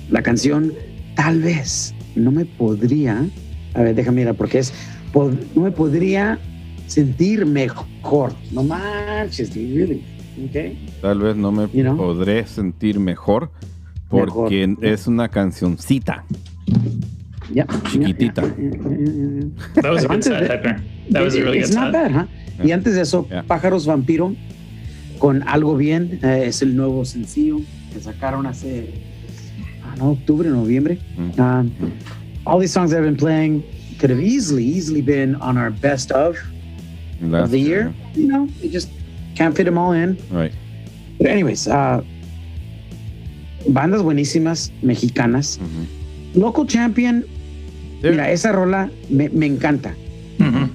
la 0.09 0.21
canción 0.21 0.73
Tal 1.15 1.41
vez 1.41 1.93
no 2.15 2.31
me 2.31 2.45
podría. 2.45 3.25
A 3.73 3.81
ver, 3.81 3.93
déjame 3.95 4.21
mirar 4.21 4.35
porque 4.35 4.59
es. 4.59 4.73
pod- 5.13 5.37
no 5.55 5.63
me 5.63 5.71
podría 5.71 6.39
sentir 6.87 7.45
mejor. 7.45 8.33
No 8.51 8.63
manches, 8.63 9.53
really. 9.53 10.01
Okay. 10.49 10.87
Tal 11.01 11.19
vez 11.19 11.35
no 11.35 11.51
me 11.51 11.67
You 11.73 11.83
know? 11.83 11.97
podré 11.97 12.47
sentir 12.47 12.97
mejor 12.99 13.51
porque 14.09 14.65
Mejor. 14.67 14.85
es 14.85 15.05
una 15.07 15.27
cancioncita. 15.27 16.23
Yeah, 17.53 17.65
Chiquitita. 17.65 18.41
That 19.75 19.91
was 19.91 20.03
a 20.03 20.07
good. 20.07 20.23
That 21.09 21.21
was 21.23 21.35
a 21.35 21.41
really 21.43 21.59
good 21.59 21.67
it's 21.67 21.75
not 21.75 21.91
bad, 21.91 22.11
huh? 22.11 22.25
Y 22.63 22.71
antes 22.71 22.95
de 22.95 23.01
eso, 23.01 23.27
Yeah. 23.29 23.43
Pájaros 23.43 23.85
Vampiro 23.85 24.35
con 25.19 25.41
Algo 25.43 25.75
Bien 25.77 26.19
eh, 26.23 26.45
es 26.47 26.61
el 26.61 26.75
nuevo 26.75 27.05
sencillo 27.05 27.59
que 27.93 27.99
sacaron 27.99 28.45
hace 28.45 28.93
ah, 29.83 29.95
no, 29.97 30.11
octubre, 30.11 30.49
noviembre. 30.49 30.99
Mm. 31.17 31.39
Um, 31.39 31.71
all 32.45 32.59
these 32.59 32.71
songs 32.71 32.93
I've 32.93 33.03
been 33.03 33.17
playing 33.17 33.63
could 33.99 34.09
have 34.09 34.19
easily, 34.21 34.63
easily 34.63 35.01
been 35.01 35.35
on 35.35 35.57
our 35.57 35.69
best 35.71 36.11
of 36.11 36.37
Last 37.21 37.45
of 37.45 37.51
the 37.51 37.59
year. 37.59 37.93
You 38.15 38.27
know, 38.27 38.47
you 38.61 38.69
just 38.69 38.89
can't 39.35 39.55
fit 39.55 39.65
them 39.65 39.77
all 39.77 39.91
in. 39.91 40.17
Right. 40.31 40.53
But 41.19 41.27
anyways, 41.27 41.67
uh, 41.67 42.01
bandas 43.69 44.01
buenísimas 44.01 44.71
mexicanas. 44.81 45.59
Mhm. 45.59 45.85
Local 46.35 46.65
Champion, 46.65 47.25
mira, 48.01 48.29
esa 48.31 48.51
rola 48.51 48.89
me, 49.09 49.27
me 49.29 49.47
encanta. 49.47 49.93
Mhm. 50.39 50.69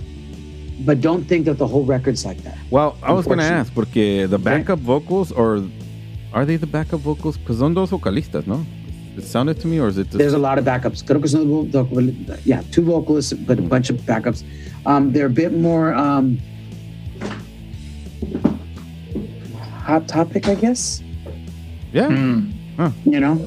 But 0.84 1.00
don't 1.00 1.26
think 1.26 1.46
that 1.46 1.58
the 1.58 1.66
whole 1.66 1.84
record's 1.84 2.24
like 2.24 2.42
that. 2.44 2.56
Well, 2.70 2.96
I 3.02 3.12
was 3.12 3.26
going 3.26 3.38
to 3.38 3.44
ask 3.44 3.72
porque 3.74 4.28
the 4.28 4.38
backup 4.38 4.78
vocals 4.78 5.32
or 5.32 5.62
are 6.32 6.44
they 6.44 6.56
the 6.56 6.66
backup 6.66 7.00
vocals? 7.00 7.36
Pues 7.38 7.58
son 7.58 7.74
dos 7.74 7.90
vocalistas, 7.90 8.46
¿no? 8.46 8.64
It 9.16 9.24
sounded 9.24 9.58
to 9.62 9.66
me, 9.66 9.80
or 9.80 9.88
is 9.88 9.96
it? 9.96 10.10
There's 10.10 10.32
Just, 10.32 10.34
a 10.36 10.38
lot 10.38 10.58
of 10.58 10.64
backups. 10.66 11.02
Creo 11.02 11.20
que 11.22 11.28
son 11.28 11.70
dos 11.70 11.88
vocal- 11.88 12.12
yeah, 12.44 12.60
two 12.70 12.82
vocalists, 12.82 13.32
but 13.32 13.58
a 13.58 13.62
bunch 13.62 13.88
of 13.88 13.96
backups. 14.04 14.44
Um, 14.84 15.10
they're 15.12 15.26
a 15.26 15.30
bit 15.30 15.54
more 15.56 15.94
um, 15.94 16.38
hot 19.82 20.06
topic, 20.06 20.46
I 20.48 20.54
guess. 20.54 21.02
yeah. 21.92 22.08
Mm. 22.08 22.52
You 23.06 23.20
know. 23.20 23.40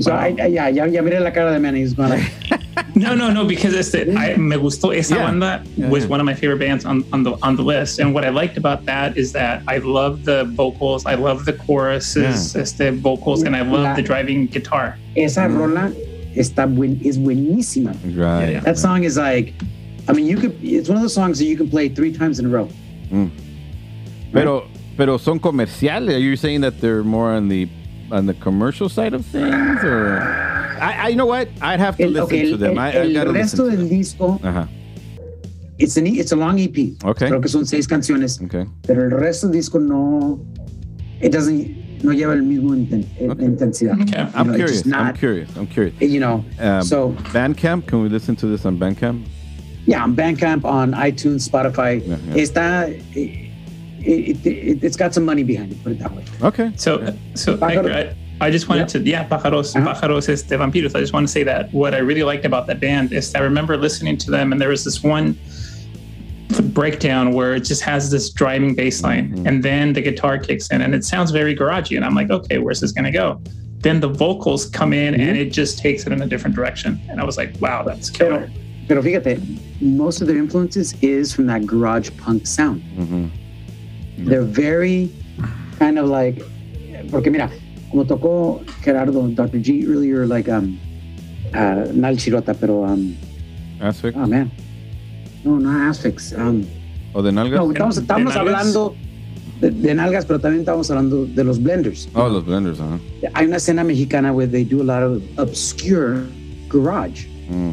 So 0.00 0.12
I, 0.12 0.36
I- 0.38 0.46
yeah, 0.52 0.68
ya, 0.68 0.84
ya 0.84 1.00
miré 1.02 1.20
la 1.20 1.30
cara 1.30 1.52
de 1.52 1.58
Manny. 1.60 1.80
He's 1.80 1.94
going 1.94 2.10
like, 2.10 2.30
No, 2.96 3.14
no, 3.14 3.30
no, 3.30 3.44
because 3.44 3.74
it's 3.74 3.90
the, 3.90 4.10
I, 4.16 4.36
me 4.36 4.56
gustó 4.56 4.96
esa 4.96 5.16
Yeah. 5.16 5.26
banda 5.26 5.62
Yeah, 5.76 5.90
was 5.90 6.04
yeah. 6.04 6.10
one 6.10 6.18
of 6.20 6.24
my 6.24 6.32
favorite 6.32 6.58
bands 6.58 6.86
on, 6.86 7.04
on 7.12 7.22
the 7.24 7.36
on 7.42 7.54
the 7.54 7.62
list. 7.62 7.98
And 8.00 8.14
what 8.14 8.24
I 8.24 8.30
liked 8.30 8.56
about 8.56 8.86
that 8.86 9.18
is 9.18 9.32
that 9.32 9.62
I 9.68 9.78
love 9.78 10.24
the 10.24 10.44
vocals, 10.56 11.04
I 11.04 11.14
love 11.14 11.44
the 11.44 11.52
choruses, 11.52 12.56
este, 12.56 12.90
vocals, 12.94 13.42
and 13.42 13.54
I 13.54 13.60
love 13.60 13.84
La- 13.84 13.94
the 13.94 14.02
driving 14.02 14.46
guitar. 14.46 14.96
esa 15.14 15.40
mm-hmm. 15.40 15.58
rola 15.58 15.92
está 16.34 16.66
buen, 16.66 16.98
is 17.02 17.18
buenísima. 17.18 17.92
Right. 18.16 18.52
yeah. 18.52 18.60
That 18.60 18.78
song 18.78 19.04
is 19.04 19.18
like, 19.18 19.52
I 20.08 20.12
mean, 20.12 20.26
you 20.26 20.38
could. 20.38 20.56
It's 20.62 20.88
one 20.88 20.96
of 20.96 21.02
those 21.02 21.14
songs 21.14 21.38
that 21.38 21.44
you 21.44 21.56
can 21.56 21.68
play 21.68 21.88
three 21.90 22.12
times 22.12 22.38
in 22.38 22.46
a 22.46 22.48
row. 22.48 22.68
Mm. 23.10 23.30
Pero, 24.32 24.68
pero 24.96 25.18
son 25.18 25.38
comerciales. 25.38 26.14
Are 26.14 26.18
you 26.18 26.36
saying 26.36 26.62
that 26.62 26.80
they're 26.80 27.04
more 27.04 27.30
on 27.30 27.48
the 27.48 27.68
on 28.10 28.24
the 28.26 28.34
commercial 28.34 28.88
side 28.88 29.12
of 29.14 29.24
things, 29.26 29.82
or 29.84 30.20
I, 30.80 31.04
I 31.04 31.08
you 31.08 31.16
know 31.16 31.26
what? 31.26 31.48
I'd 31.60 31.80
have 31.80 31.96
to 31.98 32.04
El, 32.04 32.10
listen 32.10 32.24
okay, 32.26 32.42
to 32.46 32.52
el, 32.52 32.58
them. 32.58 32.78
I, 32.78 32.88
I 32.92 32.96
el 32.96 33.12
gotta 33.12 33.30
resto 33.30 33.34
listen 33.34 33.58
to 33.64 33.70
del 33.70 33.78
them. 33.78 33.88
disco, 33.88 34.40
Ajá. 34.42 34.68
it's, 35.78 35.96
an, 35.96 36.06
it's 36.06 36.32
a 36.32 36.36
long 36.36 36.58
EP. 36.58 36.76
Okay. 37.04 37.28
Creo 37.28 37.40
que 37.40 37.48
son 37.48 37.66
seis 37.66 37.86
canciones. 37.86 38.40
Okay. 38.42 38.64
pero 38.86 39.04
el 39.04 39.10
resto 39.10 39.46
del 39.48 39.52
disco 39.52 39.78
no 39.78 40.38
it 41.20 41.32
doesn't 41.32 41.84
no 42.04 42.12
lleva 42.12 42.34
el 42.34 42.42
mismo 42.42 42.74
inten- 42.74 43.06
eh, 43.18 43.28
Okay. 43.30 43.44
intensidad 43.46 44.00
Okay. 44.02 44.20
You 44.22 44.28
I'm 44.34 44.46
know, 44.48 44.52
it's 44.52 44.56
curious. 44.56 44.82
just 44.82 44.86
I'm 44.86 44.90
not 45.06 45.18
curious. 45.18 45.56
I'm 45.56 45.66
curious. 45.66 45.94
you 46.00 46.20
know 46.20 46.44
Um, 46.60 46.82
so 46.82 47.12
Bandcamp. 47.32 47.86
Can 47.86 48.02
we 48.02 48.08
listen 48.08 48.36
to 48.36 48.46
this 48.46 48.64
on 48.66 48.78
Bandcamp? 48.78 49.24
yeah 49.86 50.02
on 50.02 50.14
Bandcamp 50.16 50.64
on 50.64 50.92
iTunes 50.92 51.48
Spotify 51.48 52.00
Yeah, 52.06 52.16
yeah. 52.34 52.42
está 52.42 52.88
it, 53.14 53.50
it, 54.00 54.46
it, 54.46 54.84
it's 54.84 54.96
got 54.96 55.14
some 55.14 55.24
money 55.24 55.42
behind 55.44 55.72
it 55.72 55.82
put 55.82 55.92
it 55.92 55.98
that 56.00 56.12
way 56.14 56.24
Okay. 56.42 56.72
So, 56.76 56.98
so 57.34 57.56
Pájaro. 57.56 57.88
Hector, 57.90 57.92
I, 58.14 58.16
I 58.40 58.50
just 58.50 58.68
wanted 58.68 58.88
to, 58.88 58.98
yeah, 59.00 59.26
Pájaros, 59.26 59.74
Uh-huh. 59.74 59.94
Pájaros 59.94 60.28
este 60.28 60.50
Vampiros. 60.50 60.94
I 60.94 61.00
just 61.00 61.12
want 61.14 61.26
to 61.26 61.32
say 61.32 61.42
that 61.44 61.72
what 61.72 61.94
I 61.94 61.98
really 61.98 62.22
liked 62.22 62.44
about 62.44 62.66
that 62.66 62.80
band 62.80 63.12
is 63.12 63.34
I 63.34 63.40
remember 63.40 63.76
listening 63.78 64.16
to 64.18 64.30
them 64.30 64.52
and 64.52 64.60
there 64.60 64.68
was 64.68 64.84
this 64.84 65.02
one 65.02 65.36
breakdown 66.72 67.32
where 67.32 67.54
it 67.54 67.60
just 67.64 67.82
has 67.82 68.10
this 68.10 68.30
driving 68.30 68.74
bass 68.74 69.02
line 69.02 69.30
Mm-hmm. 69.32 69.46
and 69.46 69.62
then 69.62 69.92
the 69.92 70.00
guitar 70.02 70.38
kicks 70.38 70.68
in 70.68 70.80
and 70.82 70.94
it 70.94 71.04
sounds 71.04 71.30
very 71.30 71.56
garagey. 71.56 71.96
And 71.96 72.04
I'm 72.04 72.14
like, 72.14 72.30
okay, 72.30 72.58
where's 72.58 72.80
this 72.80 72.92
going 72.92 73.04
to 73.04 73.10
go? 73.10 73.40
Then 73.80 74.00
the 74.00 74.08
vocals 74.08 74.66
come 74.66 74.92
in 74.92 75.14
Mm-hmm. 75.14 75.28
and 75.28 75.36
it 75.38 75.50
just 75.50 75.78
takes 75.78 76.06
it 76.06 76.12
in 76.12 76.20
a 76.22 76.26
different 76.26 76.54
direction. 76.54 77.00
And 77.08 77.20
I 77.20 77.24
was 77.24 77.36
like, 77.36 77.54
wow, 77.60 77.82
that's 77.82 78.10
killer. 78.10 78.50
pero 78.88 79.02
fíjate 79.02 79.40
most 79.80 80.20
of 80.20 80.28
their 80.28 80.36
influences 80.36 80.94
is 81.02 81.32
from 81.34 81.46
that 81.46 81.66
garage 81.66 82.08
punk 82.18 82.46
sound 82.46 82.80
Mhm. 82.96 83.30
they're 84.18 84.42
very 84.66 85.10
kind 85.80 85.98
of 85.98 86.06
like 86.06 86.36
porque 87.10 87.26
mira 87.32 87.50
como 87.96 88.06
tocó 88.06 88.60
Gerardo 88.82 89.26
Dr. 89.28 89.62
G 89.62 89.84
earlier 89.88 90.26
like 90.26 90.50
um 90.50 90.76
uh, 91.54 91.90
not 91.94 92.10
El 92.10 92.16
Chirota 92.18 92.52
pero 92.52 92.82
um 92.84 93.14
Aspect. 93.80 94.14
oh 94.18 94.26
man 94.26 94.50
no 95.44 95.58
no 95.58 95.70
Asphyx 95.88 96.34
um 96.36 96.62
O 97.14 97.22
de 97.22 97.32
nalgas. 97.32 97.58
No, 97.58 97.70
estamos, 97.72 97.94
¿De 97.96 98.02
estamos 98.02 98.34
nalgas? 98.34 98.36
hablando 98.36 98.94
de, 99.62 99.70
de 99.70 99.94
nalgas, 99.94 100.26
pero 100.26 100.38
también 100.38 100.60
estamos 100.60 100.90
hablando 100.90 101.24
de 101.24 101.42
los 101.44 101.58
blenders. 101.62 102.10
Oh, 102.12 102.28
los 102.28 102.44
blenders. 102.44 102.78
Ajá. 102.78 102.98
Hay 103.32 103.46
una 103.46 103.56
escena 103.56 103.82
mexicana 103.82 104.34
where 104.34 104.46
they 104.46 104.64
do 104.66 104.82
a 104.82 104.84
lot 104.84 105.02
of 105.02 105.22
obscure 105.38 106.26
garage, 106.68 107.24
Mm. 107.50 107.72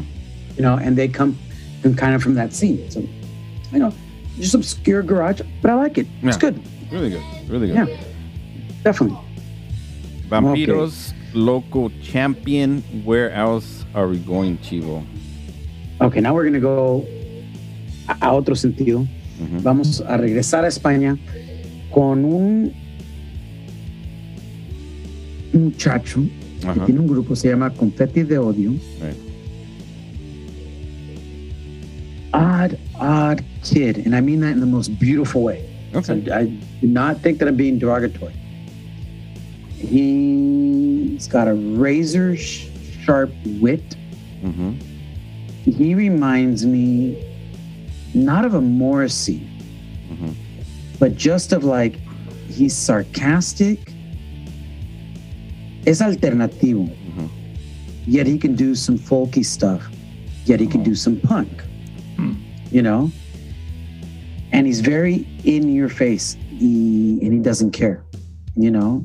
you 0.56 0.62
know, 0.62 0.78
and 0.78 0.96
they 0.96 1.06
come 1.08 1.34
from 1.82 1.94
kind 1.94 2.14
of 2.14 2.22
from 2.22 2.34
that 2.36 2.54
scene. 2.54 2.78
So, 2.88 3.00
you 3.70 3.78
know, 3.80 3.92
just 4.40 4.54
obscure 4.54 5.02
garage, 5.02 5.42
but 5.60 5.70
I 5.70 5.74
like 5.74 5.98
it. 5.98 6.06
It's 6.22 6.38
Yeah. 6.42 6.50
good. 6.50 6.60
Really 6.90 7.10
good. 7.10 7.22
Really 7.50 7.66
good. 7.66 7.76
Yeah, 7.76 7.86
definitely. 8.82 9.18
Vampiros, 10.28 11.12
local 11.34 11.90
champion. 12.02 12.82
Where 13.04 13.30
else 13.32 13.84
are 13.94 14.08
we 14.08 14.18
going, 14.18 14.58
Chivo? 14.58 15.04
Okay, 16.00 16.20
now 16.20 16.34
we're 16.34 16.42
going 16.42 16.54
to 16.54 16.60
go 16.60 17.06
a, 18.08 18.16
a 18.26 18.32
otro 18.32 18.54
sentido. 18.54 19.06
Ujú. 19.40 19.60
Vamos 19.62 20.00
a 20.00 20.16
regresar 20.16 20.64
a 20.64 20.68
España 20.68 21.18
con 21.92 22.24
un 22.24 22.72
muchacho 25.52 26.20
que 26.60 26.68
Ajá. 26.68 26.84
tiene 26.86 27.00
un 27.00 27.06
grupo, 27.06 27.36
se 27.36 27.48
llama 27.48 27.70
Confetti 27.70 28.22
de 28.22 28.38
Odio. 28.38 28.72
Right. 29.00 29.16
Odd, 32.32 32.78
odd 32.98 33.44
kid. 33.62 33.98
And 34.06 34.14
I 34.16 34.20
mean 34.20 34.40
that 34.40 34.52
in 34.52 34.60
the 34.60 34.66
most 34.66 34.98
beautiful 34.98 35.42
way. 35.42 35.68
So 35.92 35.98
Okay. 36.14 36.30
I 36.32 36.46
do 36.80 36.88
not 36.88 37.18
think 37.20 37.38
that 37.38 37.46
I'm 37.46 37.54
being 37.56 37.78
derogatory. 37.78 38.34
He's 39.78 41.26
got 41.28 41.48
a 41.48 41.54
razor 41.54 42.36
sharp 42.36 43.32
wit. 43.60 43.96
Mhm. 44.42 44.76
He 45.64 45.94
reminds 45.94 46.64
me 46.66 47.16
not 48.14 48.44
of 48.44 48.54
a 48.54 48.60
Morrissey, 48.60 49.42
Mhm. 50.10 50.34
but 50.98 51.16
just 51.16 51.52
of 51.52 51.64
like 51.64 51.98
he's 52.48 52.74
sarcastic. 52.74 53.78
Es 55.86 56.00
alternativo. 56.00 56.88
Mhm. 56.88 57.28
Yet 58.06 58.26
he 58.26 58.38
can 58.38 58.54
do 58.54 58.74
some 58.74 58.98
folky 58.98 59.44
stuff. 59.44 59.90
Yet 60.46 60.60
he 60.60 60.66
can 60.66 60.82
do 60.82 60.94
some 60.94 61.16
punk. 61.16 61.62
Hmm. 62.16 62.34
You 62.70 62.82
know? 62.82 63.10
And 64.52 64.66
he's 64.66 64.80
very 64.80 65.26
in 65.44 65.74
your 65.74 65.88
face. 65.88 66.36
He, 66.50 67.18
and 67.22 67.32
he 67.32 67.38
doesn't 67.40 67.72
care. 67.72 68.02
You 68.56 68.70
know? 68.70 69.04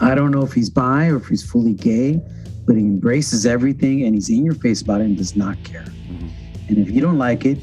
I 0.00 0.14
don't 0.14 0.30
know 0.30 0.42
if 0.42 0.52
he's 0.52 0.70
bi 0.70 1.06
or 1.08 1.16
if 1.16 1.26
he's 1.28 1.42
fully 1.42 1.74
gay, 1.74 2.20
but 2.66 2.76
he 2.76 2.82
embraces 2.82 3.44
everything 3.46 4.04
and 4.04 4.14
he's 4.14 4.28
in 4.30 4.44
your 4.44 4.54
face 4.54 4.80
about 4.82 5.00
it 5.00 5.04
and 5.04 5.16
does 5.16 5.36
not 5.36 5.62
care. 5.64 5.84
Mm-hmm. 5.84 6.28
And 6.68 6.78
if 6.78 6.90
you 6.90 7.00
don't 7.00 7.18
like 7.18 7.44
it, 7.44 7.58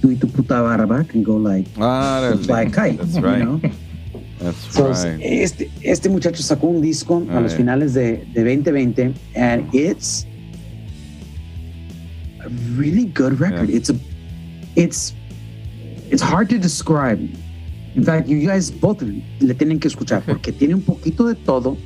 tú 0.00 0.08
y 0.08 0.16
tu 0.20 0.26
puta 0.26 0.60
barba 0.62 1.06
and 1.12 1.24
go 1.24 1.36
like 1.36 1.66
Árale. 1.76 2.44
fly 2.46 2.62
a 2.62 2.70
kite. 2.70 2.98
That's 2.98 3.16
you 3.16 3.22
right. 3.22 3.38
know? 3.44 3.60
That's 4.38 4.58
So, 4.74 4.88
right. 4.90 5.20
este, 5.22 5.70
este 5.82 6.08
muchacho 6.08 6.42
sacó 6.42 6.68
un 6.68 6.80
disco 6.82 7.18
a 7.30 7.40
los 7.40 7.52
eh. 7.54 7.56
finales 7.56 7.94
de, 7.94 8.24
de 8.34 8.42
2020 8.44 9.14
and 9.34 9.74
it's 9.74 10.26
a 12.44 12.48
really 12.76 13.06
good 13.06 13.40
record. 13.40 13.68
Yeah. 13.68 13.76
It's 13.76 13.90
a 13.90 13.96
it's 14.76 15.14
it's 16.10 16.22
hard 16.22 16.48
to 16.50 16.58
describe. 16.58 17.20
In 17.96 18.02
fact, 18.02 18.28
you 18.28 18.40
guys 18.46 18.70
both 18.70 19.02
le 19.02 19.54
tienen 19.54 19.78
que 19.78 19.88
escuchar 19.88 20.22
porque 20.26 20.52
tiene 20.52 20.74
un 20.74 20.82
poquito 20.82 21.26
de 21.28 21.34
todo 21.36 21.76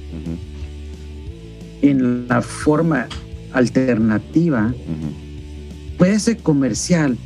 en 1.82 2.26
la 2.28 2.40
forma 2.40 3.06
alternativa. 3.52 4.72
Puede 5.98 6.18
ser 6.18 6.38
comercial, 6.38 7.16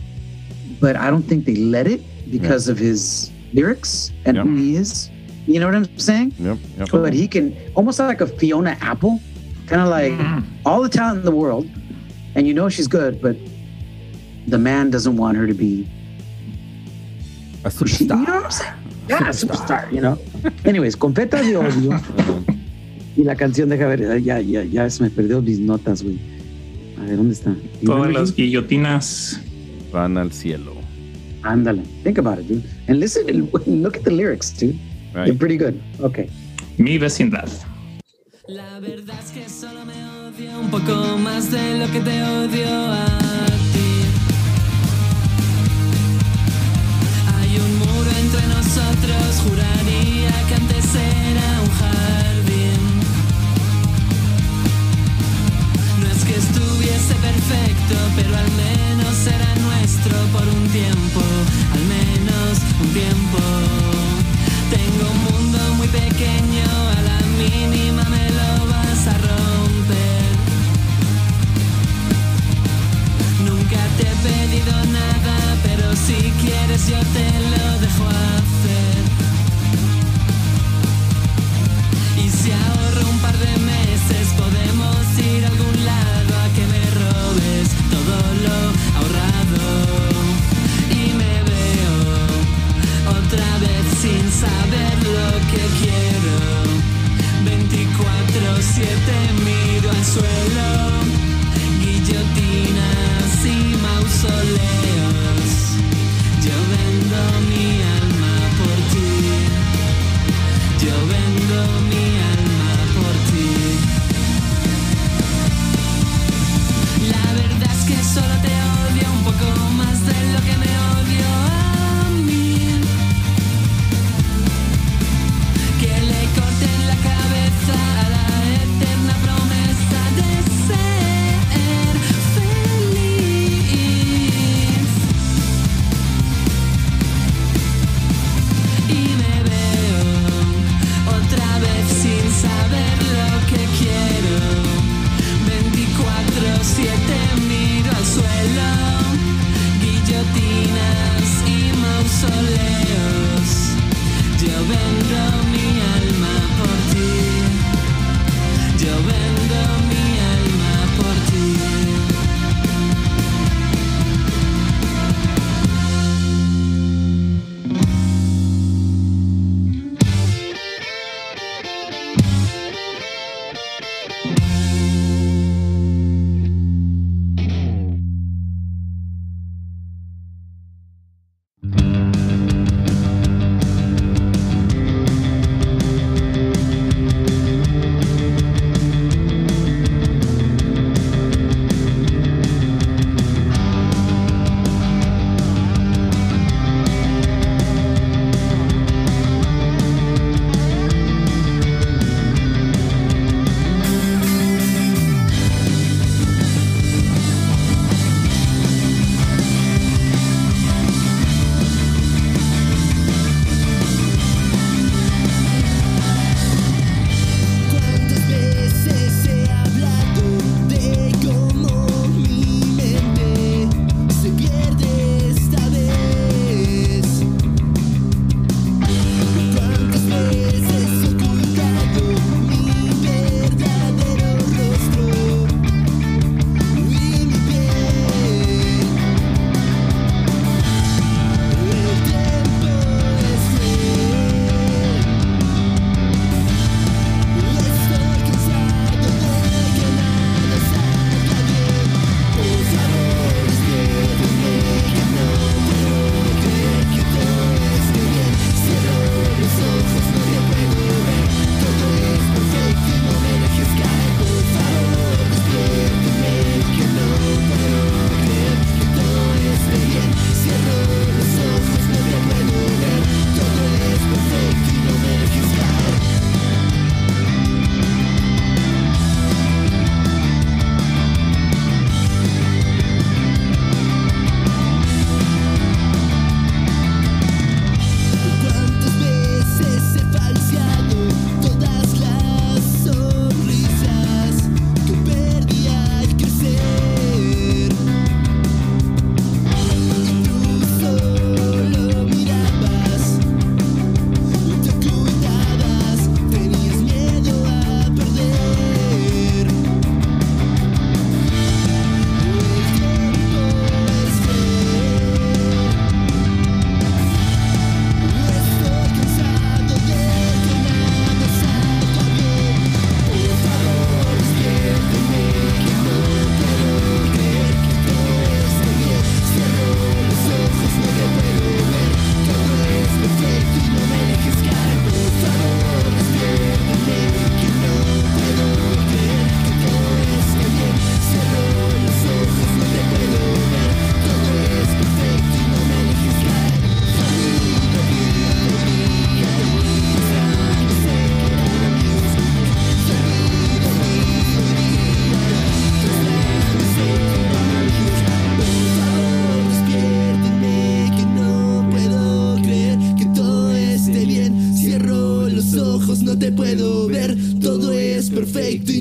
but 0.80 0.96
I 0.96 1.10
don't 1.10 1.26
think 1.26 1.44
they 1.44 1.56
let 1.56 1.86
it 1.86 2.00
because 2.30 2.68
of 2.68 2.78
his 2.78 3.30
lyrics 3.52 4.10
and 4.24 4.36
Yeah. 4.36 4.44
who 4.44 4.56
he 4.56 4.76
is. 4.76 5.10
You 5.46 5.60
know 5.60 5.66
what 5.66 5.74
I'm 5.76 5.86
saying? 5.98 6.32
Yep, 6.38 6.58
yep. 6.78 6.88
But 6.90 7.12
he 7.12 7.28
can 7.28 7.52
almost 7.74 7.98
like 7.98 8.20
a 8.20 8.26
Fiona 8.26 8.76
Apple, 8.80 9.20
kind 9.66 9.82
of 9.82 9.88
like 9.88 10.12
Mhm. 10.12 10.42
all 10.64 10.82
the 10.82 10.88
talent 10.88 11.18
in 11.18 11.24
the 11.24 11.34
world, 11.36 11.66
and 12.34 12.46
you 12.46 12.54
know 12.54 12.68
she's 12.68 12.88
good, 12.88 13.20
but 13.20 13.36
the 14.48 14.58
man 14.58 14.90
doesn't 14.90 15.16
want 15.16 15.36
her 15.36 15.46
to 15.46 15.54
be 15.54 15.86
A 17.64 17.68
you 17.70 18.06
know 18.06 18.16
superstar. 18.16 18.26
what 18.26 18.44
I'm 18.44 18.50
saying? 18.50 18.72
Yeah, 19.08 19.28
superstar, 19.32 19.92
you 19.92 20.00
know. 20.00 20.18
Anyways, 20.64 20.96
con 20.96 21.14
Feta 21.14 21.42
de 21.42 21.56
Odio 21.56 21.90
y 23.16 23.24
la 23.24 23.34
canción, 23.36 23.68
deja 23.68 23.86
ver, 23.86 24.20
ya, 24.22 24.40
ya, 24.40 24.64
ya 24.64 24.88
se 24.90 25.02
me 25.02 25.10
perdió 25.10 25.42
mis 25.42 25.58
notas, 25.60 26.02
güey. 26.02 26.18
A 26.98 27.04
ver, 27.04 27.16
¿dónde 27.16 27.34
está? 27.34 27.50
You 27.80 27.86
Todas 27.86 28.12
las 28.12 28.34
guillotinas. 28.34 29.40
Van 29.92 30.16
al 30.16 30.32
cielo. 30.32 30.72
Ándale. 31.42 31.82
Think 32.04 32.18
about 32.18 32.38
it, 32.38 32.46
dude. 32.48 32.62
And 32.88 32.98
listen, 33.00 33.28
and 33.28 33.52
look 33.82 33.96
at 33.96 34.04
the 34.04 34.10
lyrics, 34.10 34.50
dude. 34.56 34.76
They're 35.12 35.26
Right. 35.26 35.38
pretty 35.38 35.58
good. 35.58 35.74
Okay. 36.00 36.28
Mi 36.78 36.96
vecindad. 36.98 37.48
La 38.48 38.80
verdad 38.80 39.16
es 39.22 39.30
que 39.32 39.48
solo 39.48 39.84
me 39.84 39.92
odio 40.26 40.58
un 40.60 40.70
poco 40.70 41.18
más 41.18 41.50
de 41.50 41.78
lo 41.78 41.86
que 41.92 42.00
te 42.00 42.22
odio 42.22 42.66
a 42.68 43.06
entre 48.32 48.48
nosotros, 48.48 49.42
juraría 49.44 50.32
que 50.48 50.54
antes 50.54 50.84
era 50.94 51.60
un 51.60 51.70
jardín. 51.80 52.80
No 56.00 56.06
es 56.10 56.24
que 56.24 56.36
estuviese 56.36 57.14
perfecto, 57.14 57.94
pero 58.16 58.36
al 58.36 58.50
menos 58.52 59.26
era 59.26 59.54
nuestro 59.56 60.16
por 60.32 60.48
un 60.48 60.68
tiempo, 60.68 61.20
al 61.74 61.84
menos 61.84 62.58
un 62.80 62.88
tiempo. 62.92 63.38
Tengo 64.70 65.10
un 65.10 65.20
mundo 65.30 65.58
muy 65.76 65.88
pequeño, 65.88 66.64
a 66.96 67.02
la 67.02 67.18
mínima 67.36 68.04
me 68.04 68.30
lo 68.30 68.66
vas 68.66 69.06
a 69.08 69.18
romper. 69.18 70.21
Pedido 74.22 74.72
nada, 74.86 75.36
pero 75.62 75.96
si 75.96 76.18
quieres 76.42 76.88
yo 76.88 76.98
te 77.16 77.26
lo 77.52 77.64
dejo 77.84 78.04
hacer. 78.08 79.02
Y 82.22 82.26
si 82.30 82.50
ahorro 82.52 83.10
un 83.10 83.18
par 83.18 83.36
de 83.36 83.54
meses 83.74 84.26
podemos 84.42 84.96
ir 85.18 85.44
a 85.44 85.48
algún 85.48 85.84
lado 85.84 86.32
a 86.44 86.46
que 86.56 86.64
me 86.72 86.84
robes 87.00 87.68
todo 87.94 88.16
lo 88.46 88.58
ahorrado. 88.98 89.64
Y 90.90 91.04
me 91.20 91.34
veo 91.50 91.96
otra 93.18 93.48
vez 93.64 93.84
sin 94.02 94.24
saber 94.44 94.94
lo 95.16 95.28
que 95.50 95.62
quiero. 95.80 96.36
24-7 97.44 98.86
miro 99.46 99.90
al 99.90 100.04
suelo, 100.04 100.70
guillotinas 101.80 103.02
y 103.08 103.11
Yo 106.44 106.56
vendo 106.72 107.20
mi 107.48 107.66
alma 107.98 108.34
por 108.58 108.76
ti. 108.92 109.10
Yo 110.84 110.94
vendo 111.12 111.58
mi 111.88 112.04
alma 112.16 112.21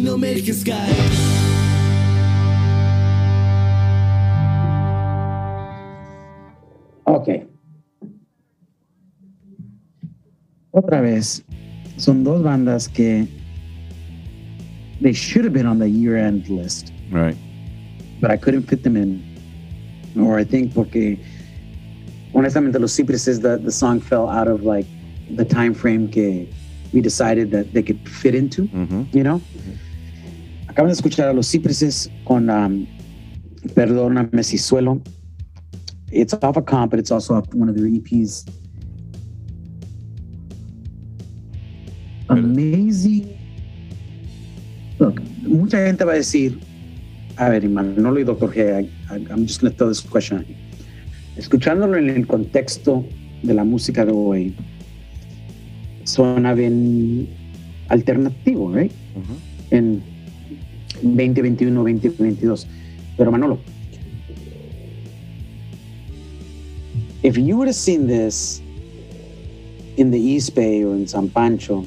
no 0.02 0.18
me 0.18 0.28
dejes 0.34 0.64
caer. 0.64 0.96
Ok. 7.06 7.30
Otra 10.72 11.02
vez, 11.02 11.44
son 11.98 12.24
dos 12.24 12.42
bandas 12.44 12.88
que 12.88 13.28
they 15.02 15.14
should 15.14 15.44
have 15.44 15.54
been 15.54 15.66
on 15.66 15.80
the 15.80 15.90
year-end 15.90 16.48
list, 16.50 16.94
Right. 17.12 17.36
but 18.22 18.32
I 18.32 18.38
couldn't 18.38 18.64
fit 18.64 18.84
them 18.84 18.96
in. 18.96 19.22
Or 20.18 20.38
I 20.40 20.44
think 20.46 20.74
porque 20.74 21.18
honestamente 22.34 22.80
los 22.80 22.94
Cipreses, 22.96 23.42
the, 23.42 23.58
the 23.58 23.72
song 23.72 24.00
fell 24.00 24.30
out 24.30 24.48
of 24.48 24.64
like 24.64 24.86
the 25.36 25.44
time 25.46 25.74
frame 25.74 26.08
que 26.10 26.48
we 26.94 27.02
decided 27.02 27.52
that 27.52 27.74
they 27.74 27.84
could 27.84 28.00
fit 28.10 28.36
into, 28.36 28.64
you 29.14 29.24
know? 29.24 29.42
Acaban 30.68 30.88
de 30.88 30.94
escuchar 30.94 31.30
a 31.30 31.34
los 31.34 31.48
Cipreses 31.48 32.10
con 32.26 32.50
um, 32.50 32.86
Perdóname 33.76 34.44
si 34.44 34.58
suelo. 34.58 35.02
It's 36.12 36.34
off 36.42 36.58
a 36.58 36.62
comp, 36.62 36.92
but 36.92 37.00
it's 37.00 37.12
also 37.12 37.36
off 37.36 37.54
one 37.54 37.70
of 37.70 37.76
their 37.76 37.86
EPs. 37.88 38.46
Amazing. 42.30 43.38
Look, 45.00 45.20
mucha 45.44 45.86
gente 45.86 46.04
va 46.06 46.14
a 46.14 46.16
decir, 46.16 46.60
a 47.38 47.50
ver, 47.50 47.68
Manolo 47.68 48.20
y 48.20 48.24
Dr. 48.24 48.50
G, 48.52 48.62
I, 48.62 48.90
I- 49.10 49.28
I'm 49.32 49.46
just 49.48 49.62
going 49.62 49.72
to 49.72 49.78
throw 49.78 49.88
this 49.90 50.02
question 50.02 50.38
at 50.40 50.48
you. 50.48 50.56
Escuchándolo 51.38 51.98
en 51.98 52.10
el 52.10 52.28
contexto 52.28 53.06
de 53.42 53.54
la 53.54 53.64
música 53.64 54.06
de 54.06 54.12
hoy, 54.12 54.56
suena 56.04 56.54
bien 56.54 57.28
alternativo, 57.90 58.72
right? 58.72 58.92
Ujú. 59.16 59.36
En 59.72 60.02
2021, 61.02 61.84
2022. 61.84 62.68
Pero 63.18 63.32
Manolo, 63.32 63.60
if 67.24 67.38
you 67.38 67.58
would 67.58 67.68
have 67.68 67.76
seen 67.76 68.08
this 68.08 68.62
in 69.98 70.12
the 70.12 70.20
East 70.20 70.56
Bay 70.56 70.84
or 70.84 70.96
in 70.96 71.08
San 71.08 71.30
Pancho 71.30 71.86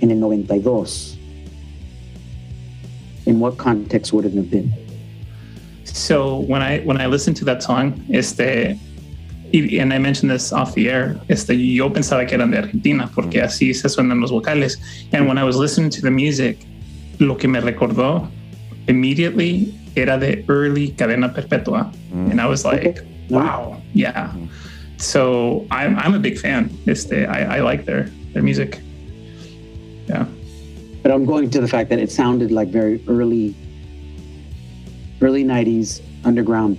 en 0.00 0.10
el 0.10 0.18
92, 0.18 1.16
in 3.26 3.40
what 3.40 3.56
context 3.56 4.12
would 4.12 4.24
it 4.24 4.34
have 4.34 4.50
been? 4.50 4.72
So 5.84 6.38
when 6.40 6.62
I 6.62 6.80
when 6.80 7.00
I 7.00 7.06
listened 7.06 7.36
to 7.38 7.44
that 7.46 7.62
song, 7.62 8.04
este, 8.10 8.78
y- 9.52 9.78
and 9.80 9.92
I 9.92 9.98
mentioned 9.98 10.30
this 10.30 10.52
off 10.52 10.74
the 10.74 10.88
air, 10.90 11.18
este, 11.28 11.54
yo 11.56 11.90
pensaba 11.92 12.26
que 12.26 12.34
eran 12.34 12.50
de 12.50 12.58
Argentina 12.58 13.10
porque 13.14 13.40
así 13.42 13.72
se 13.74 13.88
suenan 13.88 14.20
los 14.20 14.30
vocales. 14.30 14.78
And 15.12 15.26
when 15.28 15.38
I 15.38 15.44
was 15.44 15.56
listening 15.56 15.90
to 15.90 16.00
the 16.02 16.10
music, 16.10 16.58
lo 17.18 17.36
que 17.36 17.48
me 17.48 17.60
recordó 17.60 18.28
immediately 18.88 19.74
era 19.96 20.18
de 20.18 20.44
early 20.48 20.90
Cadena 20.96 21.32
Perpetua, 21.34 21.90
Mm. 22.12 22.30
and 22.30 22.40
I 22.40 22.46
was 22.46 22.64
like, 22.64 22.86
Okay. 22.86 23.06
wow, 23.30 23.76
yeah. 23.94 24.32
So 24.96 25.66
I'm 25.70 25.96
I'm 25.98 26.14
a 26.14 26.18
big 26.18 26.38
fan. 26.38 26.70
Este, 26.86 27.26
I, 27.26 27.58
I 27.58 27.60
like 27.60 27.84
their 27.84 28.08
their 28.32 28.42
music. 28.42 28.78
Yeah. 30.08 30.24
But 31.02 31.12
I'm 31.12 31.24
going 31.24 31.50
to 31.50 31.60
the 31.60 31.68
fact 31.68 31.90
that 31.90 31.98
it 32.00 32.10
sounded 32.10 32.50
like 32.50 32.68
very 32.70 33.00
early, 33.06 33.54
early 35.20 35.44
90s 35.44 36.00
underground 36.24 36.78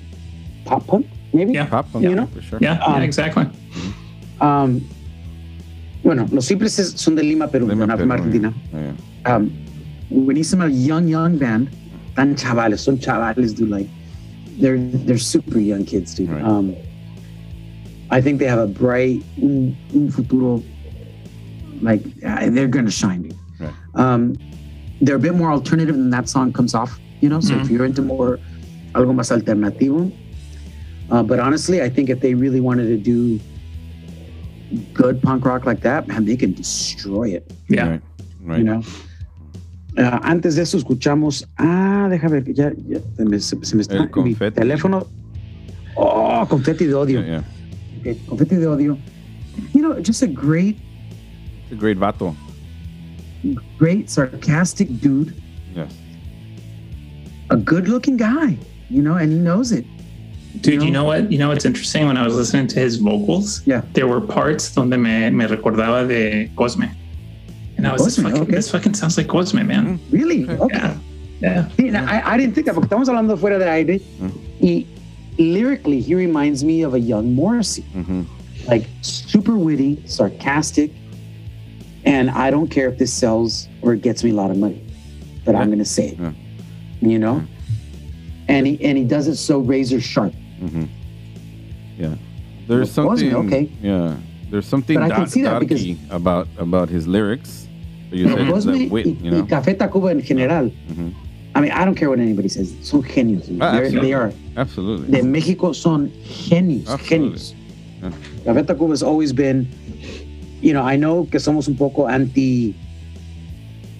pop 0.65 0.85
punk, 0.87 1.05
maybe? 1.33 1.53
Yeah. 1.53 1.65
Pop 1.67 1.87
You 1.99 2.15
know? 2.15 2.27
for 2.27 2.41
sure. 2.41 2.59
Yeah, 2.61 2.77
yeah, 2.79 2.95
Um, 2.95 3.01
exactly. 3.01 3.45
Um, 4.41 4.81
bueno, 6.03 6.25
los 6.31 6.45
simples 6.45 6.73
son 6.73 7.15
de 7.15 7.23
Lima, 7.23 7.47
Perú, 7.47 7.67
Lima, 7.67 7.85
de 7.87 7.97
Perú, 7.97 8.11
Argentina. 8.11 8.53
yeah. 8.73 9.35
um, 9.35 9.51
buenísima 10.09 10.67
young 10.71 11.07
young 11.07 11.37
band 11.37 11.69
tan 12.15 12.35
chavales 12.35 12.79
son 12.79 12.97
chavales 12.97 13.53
dude 13.53 13.69
like 13.69 13.87
they're 14.59 14.77
they're 15.05 15.19
super 15.19 15.59
young 15.59 15.85
kids 15.85 16.15
dude 16.15 16.29
Right. 16.31 16.43
um 16.43 16.73
I 18.09 18.19
think 18.21 18.39
they 18.39 18.47
have 18.47 18.57
a 18.59 18.65
bright 18.65 19.21
un, 19.41 19.75
un 19.93 20.09
futuro 20.09 20.63
like 21.81 22.01
uh, 22.25 22.49
they're 22.49 22.67
gonna 22.67 22.89
shine 22.89 23.23
dude 23.23 23.35
Right. 23.59 23.73
um 23.95 24.35
they're 25.01 25.17
a 25.17 25.19
bit 25.19 25.35
more 25.35 25.51
alternative 25.51 25.95
than 25.95 26.09
that 26.09 26.27
song 26.27 26.51
comes 26.53 26.73
off 26.73 26.97
you 27.21 27.29
know 27.29 27.39
so 27.41 27.53
if 27.55 27.67
Mhm. 27.67 27.71
you're 27.71 27.85
into 27.85 28.01
more 28.01 28.39
algo 28.95 29.13
más 29.13 29.29
alternativo 29.31 30.09
uh, 31.11 31.23
but 31.23 31.39
honestly 31.39 31.81
I 31.81 31.89
think 31.89 32.09
if 32.09 32.19
they 32.19 32.33
really 32.33 32.61
wanted 32.61 32.87
to 32.87 32.97
do 32.97 33.39
good 34.93 35.21
punk 35.21 35.45
rock 35.45 35.65
like 35.65 35.81
that 35.81 36.07
man 36.07 36.25
they 36.25 36.37
can 36.37 36.53
destroy 36.53 37.29
it 37.35 37.51
Yeah. 37.69 37.89
Right. 37.89 38.01
Right. 38.41 38.57
you 38.59 38.63
know. 38.65 38.81
Ah, 39.97 40.19
antes 40.23 40.55
de 40.55 40.61
eso 40.61 40.77
escuchamos, 40.77 41.45
ah, 41.57 42.07
déjame 42.09 42.39
ver, 42.41 42.53
ya, 42.55 42.71
ya 42.87 42.99
se, 43.17 43.25
me, 43.25 43.39
se- 43.39 43.57
se 43.65 43.75
me 43.75 43.81
está 43.81 43.95
El 43.97 44.23
mi 44.23 44.33
teléfono. 44.35 45.07
Oh, 45.95 46.45
confeti 46.47 46.85
de 46.85 46.93
odio. 46.93 47.19
Yeah, 47.21 47.41
yeah. 48.03 48.13
Ok, 48.13 48.17
confeti 48.29 48.55
de 48.55 48.67
odio. 48.67 48.97
You 49.73 49.81
know, 49.81 49.99
just 49.99 50.21
a 50.21 50.27
great, 50.27 50.77
a 51.71 51.75
great 51.75 51.97
vato. 51.97 52.33
great 53.77 54.09
sarcastic 54.09 54.87
dude, 55.01 55.33
Yes. 55.75 55.91
a 57.49 57.57
good-looking 57.57 58.15
guy, 58.15 58.57
you 58.89 59.01
know, 59.01 59.15
and 59.15 59.31
he 59.33 59.39
knows 59.39 59.71
it. 59.73 59.85
Dude, 60.61 60.79
No. 60.79 60.85
you 60.85 60.91
know 60.91 61.03
what? 61.03 61.31
You 61.31 61.37
know 61.37 61.49
what's 61.49 61.65
interesting? 61.65 62.07
When 62.07 62.17
I 62.17 62.23
was 62.25 62.35
listening 62.35 62.67
to 62.67 62.79
his 62.79 62.97
vocals, 62.97 63.61
Yeah. 63.65 63.81
there 63.93 64.07
were 64.07 64.19
parts 64.21 64.73
donde 64.73 64.91
me, 64.97 65.29
me 65.29 65.45
recordaba 65.45 66.07
de 66.07 66.49
Cosme. 66.55 66.89
And 67.77 67.87
I 67.87 67.93
was 67.93 68.03
this 68.03 68.15
Cosme, 68.15 68.23
fucking, 68.29 68.41
okay. 68.43 68.51
this 68.55 68.71
fucking 68.71 68.93
sounds 68.95 69.15
like 69.17 69.27
Cosme, 69.27 69.63
man. 69.65 69.99
Really? 70.11 70.43
Okay. 70.49 70.57
Okay. 70.63 70.77
Yeah. 70.79 70.97
Yeah. 71.41 71.69
Sí, 71.77 71.91
no, 71.91 71.99
I, 71.99 72.33
I 72.33 72.37
didn't 72.37 72.55
think 72.55 72.65
that, 72.65 72.75
porque 72.75 72.87
estamos 72.89 73.07
hablando 73.07 73.37
fuera 73.37 73.57
de 73.59 73.69
aire. 73.69 73.99
Mm. 74.19 74.31
Y 74.59 74.85
lyrically, 75.37 76.01
he 76.01 76.15
reminds 76.15 76.63
me 76.63 76.81
of 76.81 76.93
a 76.95 76.99
young 76.99 77.33
Morrissey. 77.33 77.85
Mhm. 77.95 78.25
like 78.67 78.85
super 79.01 79.55
witty, 79.57 79.97
sarcastic, 80.05 80.91
and 82.05 82.29
I 82.29 82.51
don't 82.51 82.67
care 82.69 82.89
if 82.89 82.97
this 82.97 83.11
sells 83.11 83.67
or 83.81 83.95
gets 83.95 84.23
me 84.23 84.31
a 84.31 84.33
lot 84.33 84.51
of 84.51 84.57
money, 84.57 84.81
but 85.45 85.55
I'm 85.55 85.67
going 85.67 85.79
to 85.79 85.85
say 85.85 86.09
it. 86.09 86.19
Yeah. 86.19 86.31
You 87.01 87.17
know, 87.19 87.41
and 88.49 88.65
he 88.67 88.73
and 88.83 88.97
he 88.97 89.03
does 89.05 89.27
it 89.27 89.35
so 89.37 89.59
razor 89.59 90.01
sharp. 90.01 90.33
Mhm. 90.61 90.87
Yeah. 91.97 92.15
There's 92.67 92.95
Well, 92.97 93.15
something. 93.15 93.33
okay. 93.45 93.69
Yeah. 93.81 94.15
There's 94.51 94.65
something 94.65 94.95
But 94.99 95.11
I 95.11 95.15
can 95.15 95.27
see 95.27 95.43
that 95.43 95.59
because- 95.59 95.85
about 96.09 96.47
about 96.57 96.89
his 96.89 97.07
lyrics. 97.07 97.67
You 98.11 98.27
said 98.27 98.49
Cosme 98.49 98.89
wit, 98.89 99.05
y, 99.05 99.15
you 99.21 99.29
know. 99.31 99.43
Café 99.45 99.77
Tacuba 99.77 100.09
en 100.09 100.21
general. 100.21 100.71
Mhm. 100.89 101.13
I 101.53 101.61
mean, 101.61 101.71
I 101.71 101.85
don't 101.85 101.95
care 101.95 102.09
what 102.09 102.19
anybody 102.19 102.49
says. 102.49 102.73
Son 102.81 103.03
genios. 103.03 103.45
Ah, 103.61 103.79
they 103.81 104.13
are. 104.13 104.31
Absolutely. 104.57 105.11
De 105.11 105.21
Mexico 105.23 105.73
son 105.73 106.09
genios. 106.25 106.89
Absolutely. 106.89 107.07
Genios. 107.07 107.53
Yeah. 108.01 108.11
Café 108.45 108.63
Tacuba 108.65 108.91
has 108.91 109.03
always 109.03 109.31
been, 109.31 109.67
you 110.61 110.73
know, 110.73 110.81
I 110.83 110.95
know 110.97 111.25
que 111.29 111.39
somos 111.39 111.67
un 111.67 111.75
poco 111.75 112.07
anti 112.07 112.73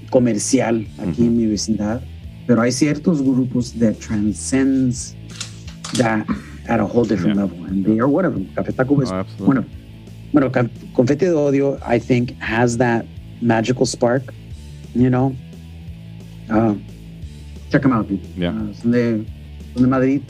comercial 0.10 0.86
aquí 0.98 1.22
en 1.28 1.38
mi 1.38 1.46
vecindad, 1.46 2.02
pero 2.50 2.64
hay 2.64 2.72
ciertos 2.72 3.22
grupos 3.22 3.74
that 3.78 3.94
transcends 4.00 5.16
that 6.00 6.26
at 6.68 6.80
a 6.80 6.84
whole 6.84 7.06
different 7.06 7.36
Yeah. 7.36 7.44
level, 7.44 7.64
and 7.66 7.86
they 7.86 8.00
are 8.00 8.08
one 8.10 8.26
of 8.26 8.34
them. 8.34 8.48
Café 8.56 8.72
Tacuba 8.74 9.04
is 9.04 9.12
Oh, 9.12 9.18
absolutely. 9.22 9.48
one 9.48 9.58
of 9.60 9.66
them. 9.66 9.74
Bueno, 10.34 10.50
Confeti 10.96 11.26
de 11.28 11.34
Odio, 11.36 11.78
I 11.86 12.00
think, 12.00 12.32
has 12.40 12.78
that 12.78 13.06
magical 13.40 13.86
spark, 13.86 14.34
you 14.96 15.12
know. 15.12 15.36
Uh, 16.50 16.74
check 17.70 17.84
them 17.84 17.94
out, 17.94 18.08
dude. 18.08 18.20
Yeah. 18.36 18.50
Uh, 18.50 18.74
son, 18.74 18.92
de, 18.94 19.26
son 19.76 19.84
de 19.84 19.88
Madrid. 19.88 20.22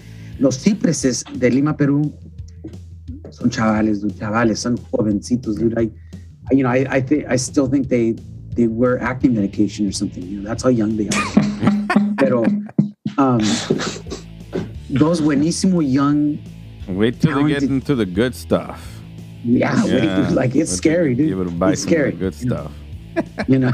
Los 0.42 0.58
cipreses 0.58 1.24
de 1.40 1.50
Lima, 1.50 1.78
Perú, 1.78 2.12
son 3.32 3.50
chavales, 3.50 4.02
dude, 4.02 4.18
chavales, 4.20 4.60
son 4.60 4.76
jovencitos, 4.92 5.56
dude. 5.58 5.74
I, 5.80 5.90
I- 6.52 6.56
you 6.56 6.64
know, 6.64 6.70
I, 6.70 6.86
I 6.98 7.02
think, 7.02 7.26
I 7.30 7.38
still 7.38 7.68
think 7.68 7.88
they, 7.88 8.14
they 8.56 8.68
wear 8.68 9.02
acting 9.02 9.34
medication 9.36 9.88
or 9.88 9.94
something. 9.94 10.22
You 10.24 10.42
know, 10.42 10.50
that's 10.50 10.64
how 10.64 10.70
young 10.70 10.98
they 10.98 11.08
are. 11.08 11.49
Pero, 12.30 12.46
um, 13.18 13.40
those 14.90 15.20
buenísimo 15.22 15.82
young, 15.82 16.38
Wait 16.88 17.20
till 17.22 17.34
they 17.44 17.54
get 17.54 17.64
into 17.64 17.96
the 17.96 18.06
good 18.06 18.36
stuff. 18.36 19.02
yeah, 19.44 19.74
wait, 19.86 20.32
like 20.34 20.56
it's 20.56 20.72
Wait 20.72 20.78
scary, 20.78 21.16
dude. 21.16 21.28
Be 21.28 21.32
able 21.32 21.46
to 21.46 21.52
buy 21.52 21.72
it's 21.74 21.82
scary. 21.82 22.12
the 22.12 22.18
good 22.18 22.36
stuff. 22.36 22.72
you 23.48 23.58
know. 23.60 23.72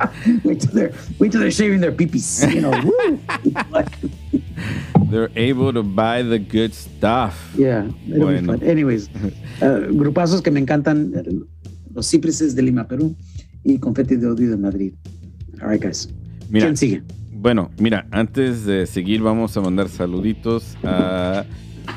wait 0.44 0.60
till 0.60 0.72
they're 0.72 0.92
wait 1.18 1.30
till 1.30 1.40
they're 1.40 1.50
shaving 1.50 1.80
their 1.80 1.92
peepees, 1.92 2.42
you 2.54 2.60
know. 2.62 2.70
woo. 2.82 3.18
They're 5.10 5.30
able 5.36 5.72
to 5.72 5.82
buy 5.82 6.22
the 6.22 6.38
good 6.38 6.72
stuff. 6.74 7.34
yeah, 7.56 7.86
Bueno. 8.06 8.54
Anyways, 8.62 9.08
uh, 9.62 9.90
grupazos 9.94 10.42
que 10.42 10.50
me 10.50 10.60
encantan, 10.60 11.12
los 11.94 12.06
cipreses 12.10 12.54
de 12.54 12.62
Lima, 12.62 12.86
Perú, 12.86 13.14
y 13.64 13.78
confeti 13.78 14.16
de 14.16 14.26
odio 14.28 14.50
de 14.50 14.56
Madrid. 14.56 14.92
All 15.60 15.68
right, 15.68 15.80
guys. 15.80 16.08
Mira, 16.48 16.66
¿Quién 16.66 16.76
sigue? 16.76 17.02
Bueno, 17.40 17.70
mira, 17.78 18.06
antes 18.10 18.66
de 18.66 18.86
seguir 18.86 19.22
vamos 19.22 19.56
a 19.56 19.60
mandar 19.62 19.88
saluditos 19.88 20.76
a, 20.84 21.44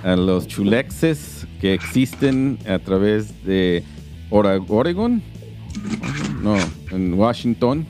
a 0.04 0.16
los 0.16 0.48
chulexes 0.48 1.46
que 1.60 1.74
existen 1.74 2.58
a 2.68 2.80
través 2.80 3.44
de 3.46 3.84
Oregon, 4.30 5.22
no, 6.42 6.56
en 6.92 7.14
Washington, 7.16 7.86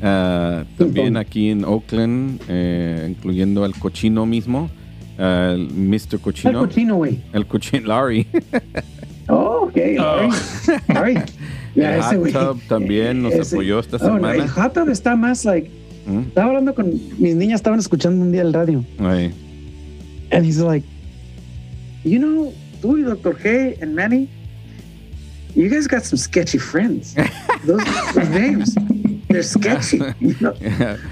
Ah, 0.00 0.64
también 0.78 1.18
aquí 1.18 1.50
en 1.50 1.66
Oakland, 1.66 2.40
eh, 2.48 3.08
incluyendo 3.10 3.62
al 3.62 3.74
cochino 3.74 4.24
mismo, 4.24 4.70
ah, 5.18 5.52
el 5.54 5.68
Mr. 5.68 6.14
El 6.14 6.20
Cochino. 6.20 6.58
cochino, 6.60 6.96
güey. 6.96 7.20
El 7.34 7.46
cochino, 7.46 7.88
Larry. 7.88 8.26
Oh, 9.28 9.68
ok. 9.68 9.76
Oh. 10.00 10.28
Larry. 10.92 11.14
El 11.76 11.82
ese 11.84 12.16
Hot. 12.16 12.32
Tub 12.32 12.60
también 12.68 13.22
nos 13.22 13.32
Ese- 13.34 13.54
apoyó 13.54 13.78
esta 13.78 13.96
Oh, 13.98 14.08
no, 14.08 14.14
semana. 14.16 14.34
el 14.34 14.48
hot 14.48 14.72
tub 14.74 14.88
está 14.88 15.14
más 15.14 15.44
like. 15.44 15.70
¿Mm? 16.06 16.18
Estaba 16.28 16.48
hablando 16.48 16.74
con 16.74 16.90
mis 17.18 17.36
niñas, 17.36 17.60
estaban 17.60 17.78
escuchando 17.78 18.24
un 18.24 18.32
día 18.32 18.42
el 18.42 18.52
radio. 18.52 18.84
And 18.98 20.44
he's 20.44 20.58
like, 20.58 20.84
you 22.04 22.18
know, 22.18 22.52
tú 22.80 22.96
y 22.98 23.02
Dr. 23.02 23.34
G 23.36 23.76
and 23.82 23.94
Manny, 23.94 24.28
you 25.54 25.68
guys 25.68 25.86
got 25.86 26.02
some 26.04 26.18
sketchy 26.18 26.58
friends. 26.58 27.14
Those, 27.66 27.84
those 28.14 28.28
names, 28.30 28.74
they're 29.28 29.42
sketchy. 29.44 30.00
You 30.20 30.34
know? 30.40 30.54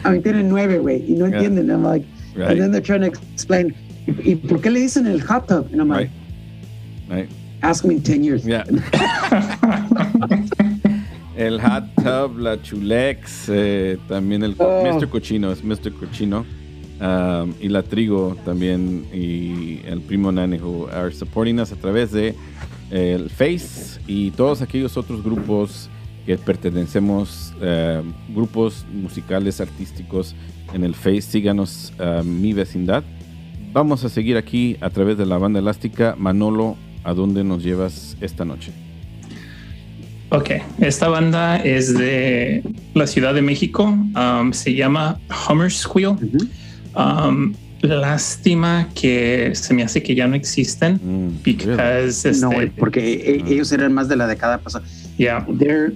I 0.04 0.10
mean, 0.10 0.22
tienen 0.22 0.48
nueve, 0.48 0.80
güey, 0.80 1.04
y 1.08 1.12
no 1.14 1.26
Yeah. 1.26 1.42
entienden. 1.42 1.70
I'm 1.70 1.84
like, 1.84 2.04
Right. 2.34 2.50
and 2.50 2.60
then 2.60 2.72
they're 2.72 2.80
trying 2.80 3.02
to 3.02 3.12
explain, 3.34 3.74
¿y 4.24 4.34
por 4.34 4.60
qué 4.60 4.70
le 4.70 4.80
dicen 4.80 5.06
el 5.06 5.20
hot 5.20 5.46
tub? 5.46 5.68
And 5.72 5.80
I'm 5.80 5.88
like. 5.88 6.10
Right. 7.08 7.28
ask 7.62 7.84
me 7.84 7.96
in 7.96 8.02
10 8.02 8.24
years. 8.24 8.44
Yeah. 8.46 8.64
El 11.40 11.58
hot 11.58 11.84
tub, 11.94 12.38
la 12.38 12.60
chulex, 12.60 13.48
eh, 13.48 13.96
también 14.08 14.42
el 14.42 14.54
Oh. 14.58 14.84
Mr. 14.84 15.08
Cochino, 15.08 15.50
es 15.50 15.64
Mr. 15.64 15.90
Cochino. 15.90 16.44
Um, 17.00 17.54
y 17.58 17.70
la 17.70 17.82
trigo 17.82 18.36
también 18.44 19.06
y 19.10 19.80
el 19.86 20.02
primo 20.02 20.30
Nani 20.30 20.58
who 20.58 20.86
are 20.92 21.10
supporting 21.10 21.58
us 21.58 21.72
a 21.72 21.76
través 21.76 22.12
de 22.12 22.34
eh, 22.90 23.14
el 23.14 23.30
Face 23.30 23.98
y 24.06 24.32
todos 24.32 24.60
aquellos 24.60 24.98
otros 24.98 25.24
grupos 25.24 25.88
que 26.26 26.36
pertenecemos, 26.36 27.54
eh, 27.62 28.02
grupos 28.34 28.84
musicales, 28.92 29.62
artísticos 29.62 30.34
en 30.74 30.84
el 30.84 30.94
Face. 30.94 31.22
Síganos 31.22 31.94
a 31.98 32.22
mi 32.22 32.52
vecindad. 32.52 33.02
Vamos 33.72 34.04
a 34.04 34.10
seguir 34.10 34.36
aquí 34.36 34.76
a 34.82 34.90
través 34.90 35.16
de 35.16 35.24
la 35.24 35.38
banda 35.38 35.60
elástica. 35.60 36.16
Manolo, 36.18 36.76
¿a 37.02 37.14
dónde 37.14 37.44
nos 37.44 37.62
llevas 37.62 38.18
esta 38.20 38.44
noche? 38.44 38.89
Ok, 40.32 40.50
esta 40.78 41.08
banda 41.08 41.56
es 41.56 41.92
de 41.98 42.62
la 42.94 43.06
Ciudad 43.06 43.34
de 43.34 43.42
México. 43.42 43.84
um, 43.84 44.52
se 44.52 44.74
llama 44.74 45.18
Hummer 45.48 45.70
Squeal. 45.72 46.16
Um, 46.94 47.54
lástima 47.82 48.86
que 48.94 49.50
se 49.54 49.74
me 49.74 49.82
hace 49.82 50.02
que 50.02 50.14
ya 50.14 50.28
no 50.28 50.36
existen. 50.36 51.00
Mm, 51.02 51.42
really? 51.44 51.56
Because 51.56 52.28
este, 52.28 52.40
No, 52.46 52.52
güey, 52.52 52.70
porque 52.70 53.00
e- 53.14 53.44
ellos 53.52 53.72
eran 53.72 53.92
más 53.92 54.08
de 54.08 54.16
la 54.16 54.26
década 54.28 54.58
pasada. 54.58 54.84
yeah, 55.18 55.44
They're, 55.58 55.92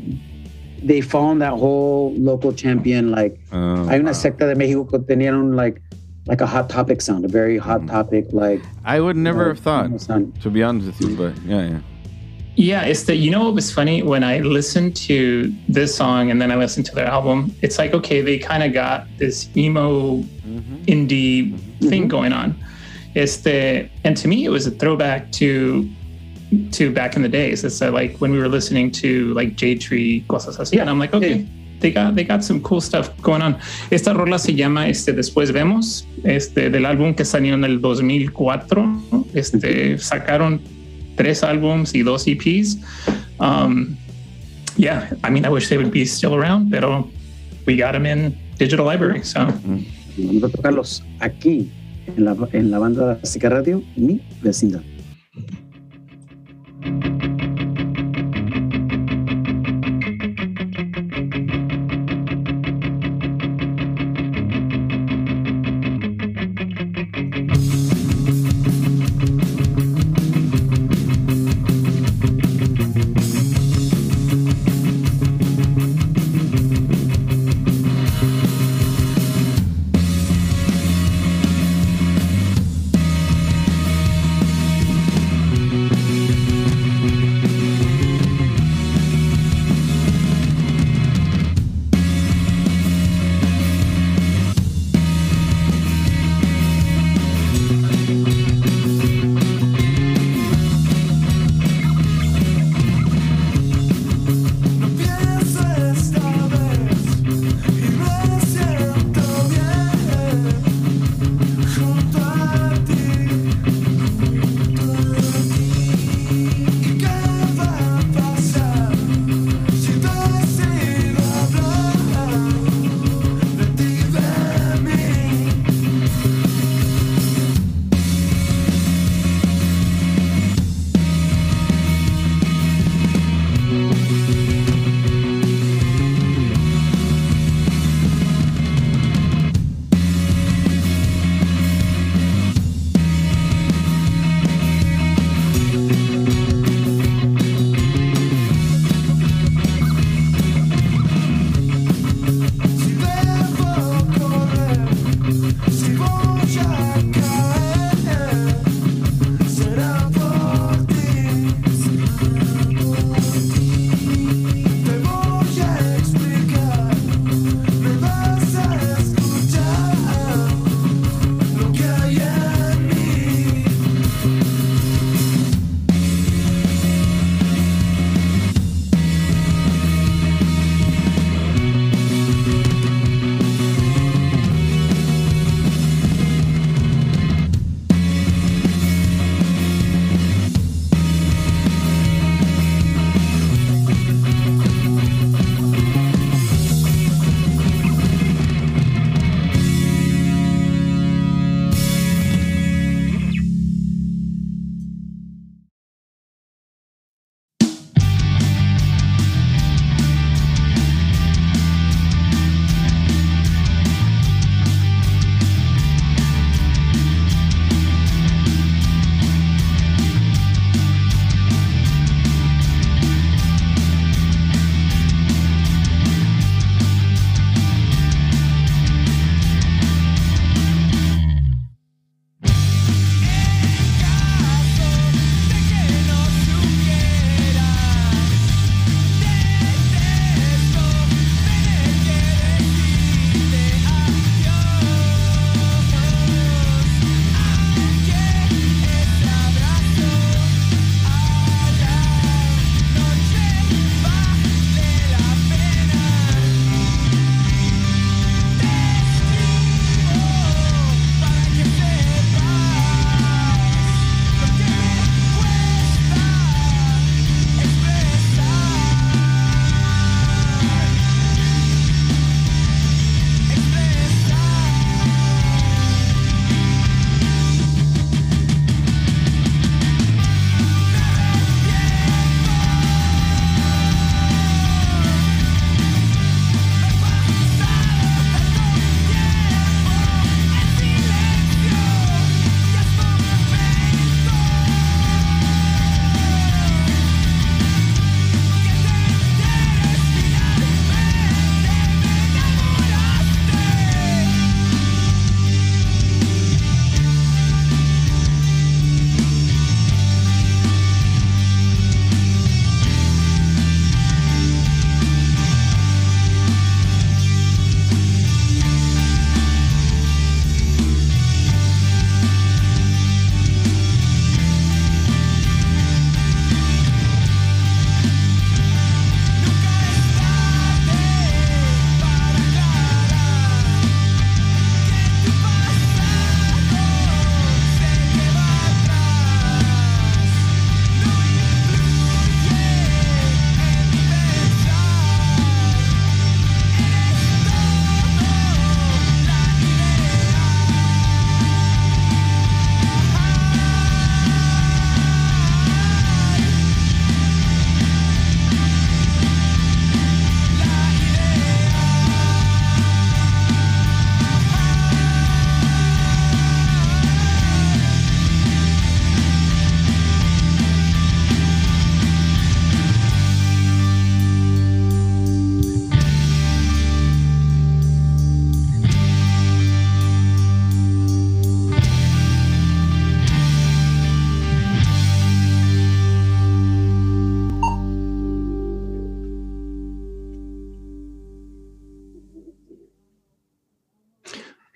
they 0.85 1.01
found 1.01 1.41
that 1.41 1.53
whole 1.53 2.13
local 2.19 2.53
champion, 2.55 3.11
like, 3.13 3.39
Ah, 3.53 3.87
hay 3.89 4.01
una 4.01 4.15
secta 4.15 4.47
de 4.47 4.57
México 4.57 4.87
que 4.89 4.99
tenían 4.99 5.35
un, 5.37 5.55
like, 5.57 5.81
like 6.27 6.43
a 6.43 6.47
hot 6.47 6.69
topic 6.69 7.01
sound, 7.03 7.25
a 7.25 7.29
very 7.29 7.57
hot 7.59 7.87
topic, 7.87 8.27
like, 8.33 8.63
I 8.85 8.99
would 9.01 9.17
never 9.17 9.49
have 9.49 9.61
thought, 9.61 9.91
to 10.43 10.51
be 10.51 10.63
honest 10.65 10.87
with 10.89 11.01
you, 11.09 11.17
but 11.17 11.35
yeah, 11.47 11.69
yeah. 11.69 11.81
Yeah. 12.57 12.83
It's 12.85 13.05
the 13.05 13.15
you 13.15 13.31
know 13.31 13.45
what 13.45 13.55
was 13.55 13.73
funny 13.73 14.03
when 14.03 14.23
I 14.25 14.39
listened 14.39 14.97
to 15.09 15.53
this 15.69 15.95
song 15.95 16.31
and 16.31 16.41
then 16.41 16.51
I 16.51 16.57
listened 16.57 16.87
to 16.87 16.95
their 16.95 17.07
album. 17.07 17.55
It's 17.63 17.79
like 17.79 17.95
okay, 17.95 18.21
they 18.23 18.39
kind 18.39 18.63
of 18.63 18.73
got 18.73 19.07
this 19.19 19.49
emo 19.57 20.23
indie 20.87 21.59
thing 21.89 22.09
going 22.09 22.33
on. 22.33 22.55
It's 23.15 23.39
the 23.39 23.89
and 24.05 24.17
to 24.17 24.29
me, 24.29 24.45
it 24.45 24.51
was 24.51 24.67
a 24.67 24.71
throwback 24.71 25.31
to 25.33 25.89
to 26.73 26.93
back 26.93 27.17
in 27.17 27.23
the 27.23 27.29
days. 27.29 27.65
It's 27.65 27.81
uh, 27.83 27.91
like 27.91 28.17
when 28.19 28.31
we 28.33 28.39
were 28.39 28.49
listening 28.49 28.91
to 29.03 29.33
like 29.35 29.57
J 29.57 29.77
Tree, 29.77 30.25
cosas 30.29 30.59
así, 30.59 30.81
and 30.81 30.89
I'm 30.89 30.99
like, 30.99 31.15
okay, 31.15 31.39
Yeah. 31.39 31.47
they 31.81 31.91
got 31.91 32.15
they 32.15 32.25
got 32.25 32.45
some 32.45 32.61
cool 32.63 32.81
stuff 32.81 33.11
going 33.23 33.43
on. 33.43 33.59
Esta 33.91 34.13
rola 34.15 34.39
se 34.39 34.55
llama 34.55 34.89
este 34.89 35.13
Después 35.13 35.53
vemos, 35.53 36.07
este 36.25 36.71
del 36.71 36.87
álbum 36.87 37.15
que 37.15 37.25
salió 37.25 37.55
en 37.55 37.65
el 37.65 37.81
2004. 37.81 38.87
¿no? 38.87 39.27
Este 39.35 39.99
sacaron 39.99 40.61
tres 41.17 41.43
álbums 41.43 41.95
y 41.95 42.03
dos 42.03 42.27
EPs. 42.27 42.79
Um, 43.39 43.97
yeah, 44.77 45.11
I 45.23 45.31
mean, 45.31 45.45
I 45.45 45.49
wish 45.49 45.69
they 45.69 45.77
would 45.77 45.93
be 45.93 46.05
still 46.05 46.35
around, 46.35 46.71
pero 46.71 47.09
we 47.67 47.77
got 47.77 47.93
them 47.93 48.07
in 48.07 48.37
digital 48.59 48.85
library, 48.85 49.23
so. 49.25 49.47
Vamos 50.17 50.45
a 50.45 50.49
tocarlos 50.49 51.03
aquí, 51.21 51.71
en 52.07 52.25
la, 52.25 52.37
en 52.53 52.71
la 52.71 52.79
banda 52.79 53.19
Sica 53.25 53.49
Radio, 53.49 53.83
mi 53.97 54.21
vecindad. 54.43 54.83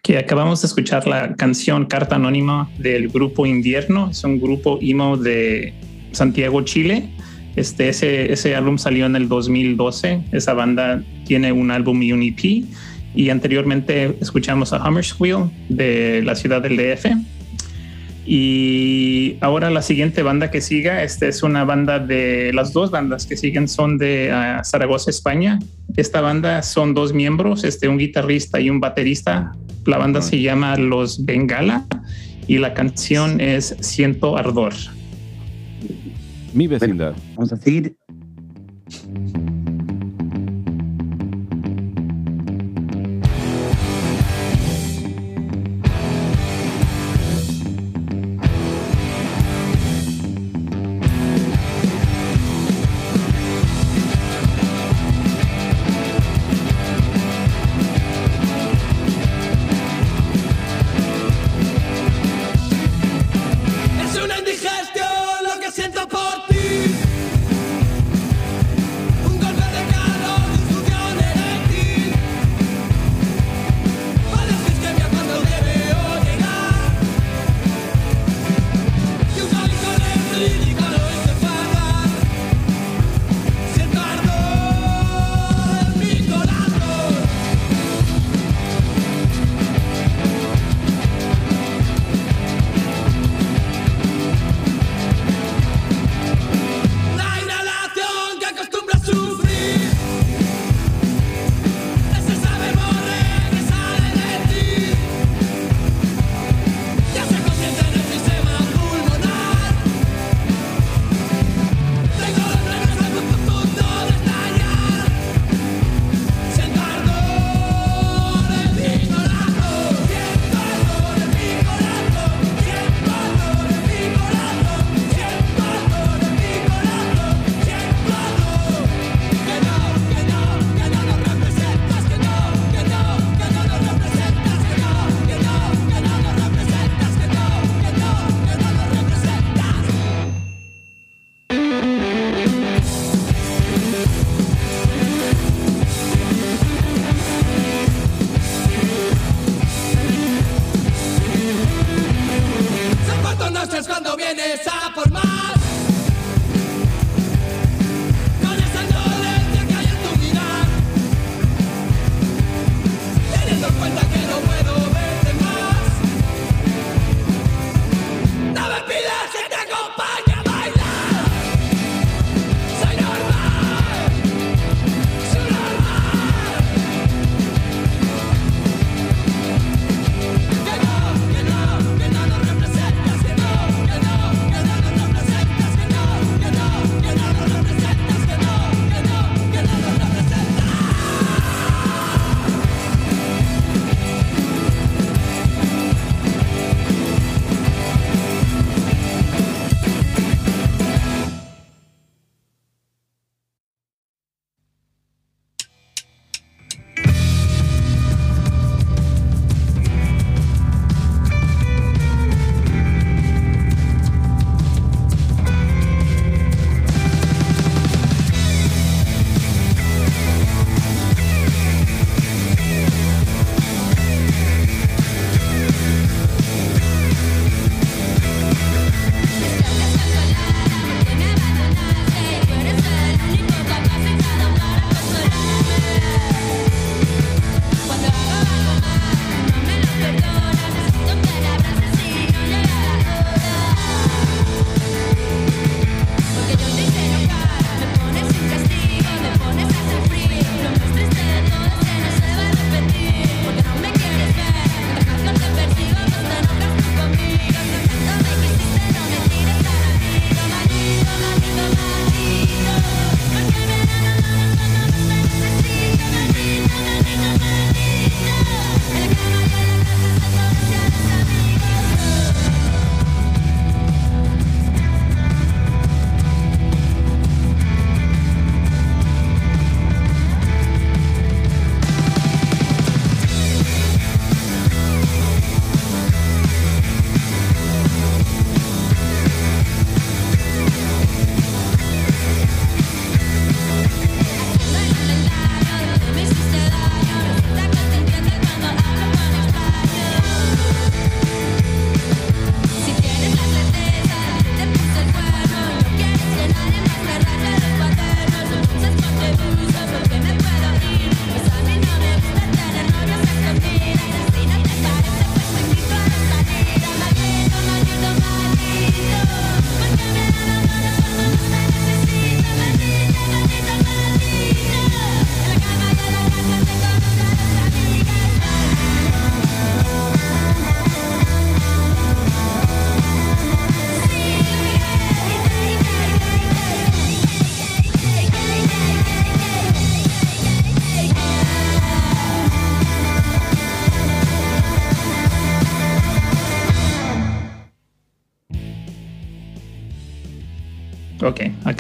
Que 0.09 0.17
acabamos 0.17 0.63
de 0.63 0.69
escuchar 0.69 1.07
la 1.07 1.35
canción 1.35 1.85
Carta 1.85 2.17
Anónima 2.17 2.71
del 2.79 3.11
grupo 3.11 3.45
Invierno. 3.45 4.09
Es 4.11 4.25
un 4.25 4.41
grupo 4.41 4.79
emo 4.81 5.19
de 5.19 5.75
Santiago, 6.13 6.63
Chile. 6.63 7.11
Este, 7.57 7.91
ese, 7.91 8.33
ese 8.33 8.57
álbum 8.57 8.79
salió 8.79 9.05
en 9.05 9.17
el 9.17 9.29
2012. 9.29 10.23
Esa 10.33 10.55
banda 10.55 11.03
tiene 11.27 11.53
un 11.53 11.71
álbum 11.71 12.03
y 12.03 12.13
un 12.13 12.23
EP. 12.23 12.65
Y 13.15 13.29
anteriormente 13.29 14.17
escuchamos 14.19 14.73
a 14.73 14.79
Hammerswheel 14.79 15.51
de 15.69 16.23
la 16.25 16.35
ciudad 16.37 16.63
del 16.63 16.79
DF. 16.79 17.05
Y 18.25 19.37
ahora 19.43 19.69
la 19.69 19.83
siguiente 19.83 20.23
banda 20.23 20.51
que 20.51 20.63
siga, 20.63 21.03
este 21.03 21.29
es 21.29 21.43
una 21.43 21.65
banda 21.65 21.99
de 21.99 22.51
las 22.55 22.73
dos 22.73 22.91
bandas 22.91 23.27
que 23.27 23.37
siguen 23.37 23.69
son 23.69 23.99
de 23.99 24.33
uh, 24.33 24.65
Zaragoza, 24.65 25.11
España. 25.11 25.59
Esta 25.99 26.23
banda 26.23 26.63
son 26.63 26.95
dos 26.95 27.13
miembros, 27.13 27.63
este 27.65 27.89
un 27.89 27.99
guitarrista 27.99 28.59
y 28.59 28.71
un 28.71 28.81
baterista. 28.81 29.53
La 29.89 29.97
banda 29.97 30.21
se 30.21 30.39
llama 30.43 30.77
Los 30.77 31.25
Bengala 31.25 31.87
y 32.47 32.59
la 32.59 32.75
canción 32.75 33.41
es 33.41 33.75
Siento 33.81 34.37
Ardor. 34.37 34.75
Mi 36.53 36.67
vecindad. 36.67 37.13
Bueno, 37.13 37.33
vamos 37.37 37.53
a 37.55 37.57
seguir. 37.57 37.97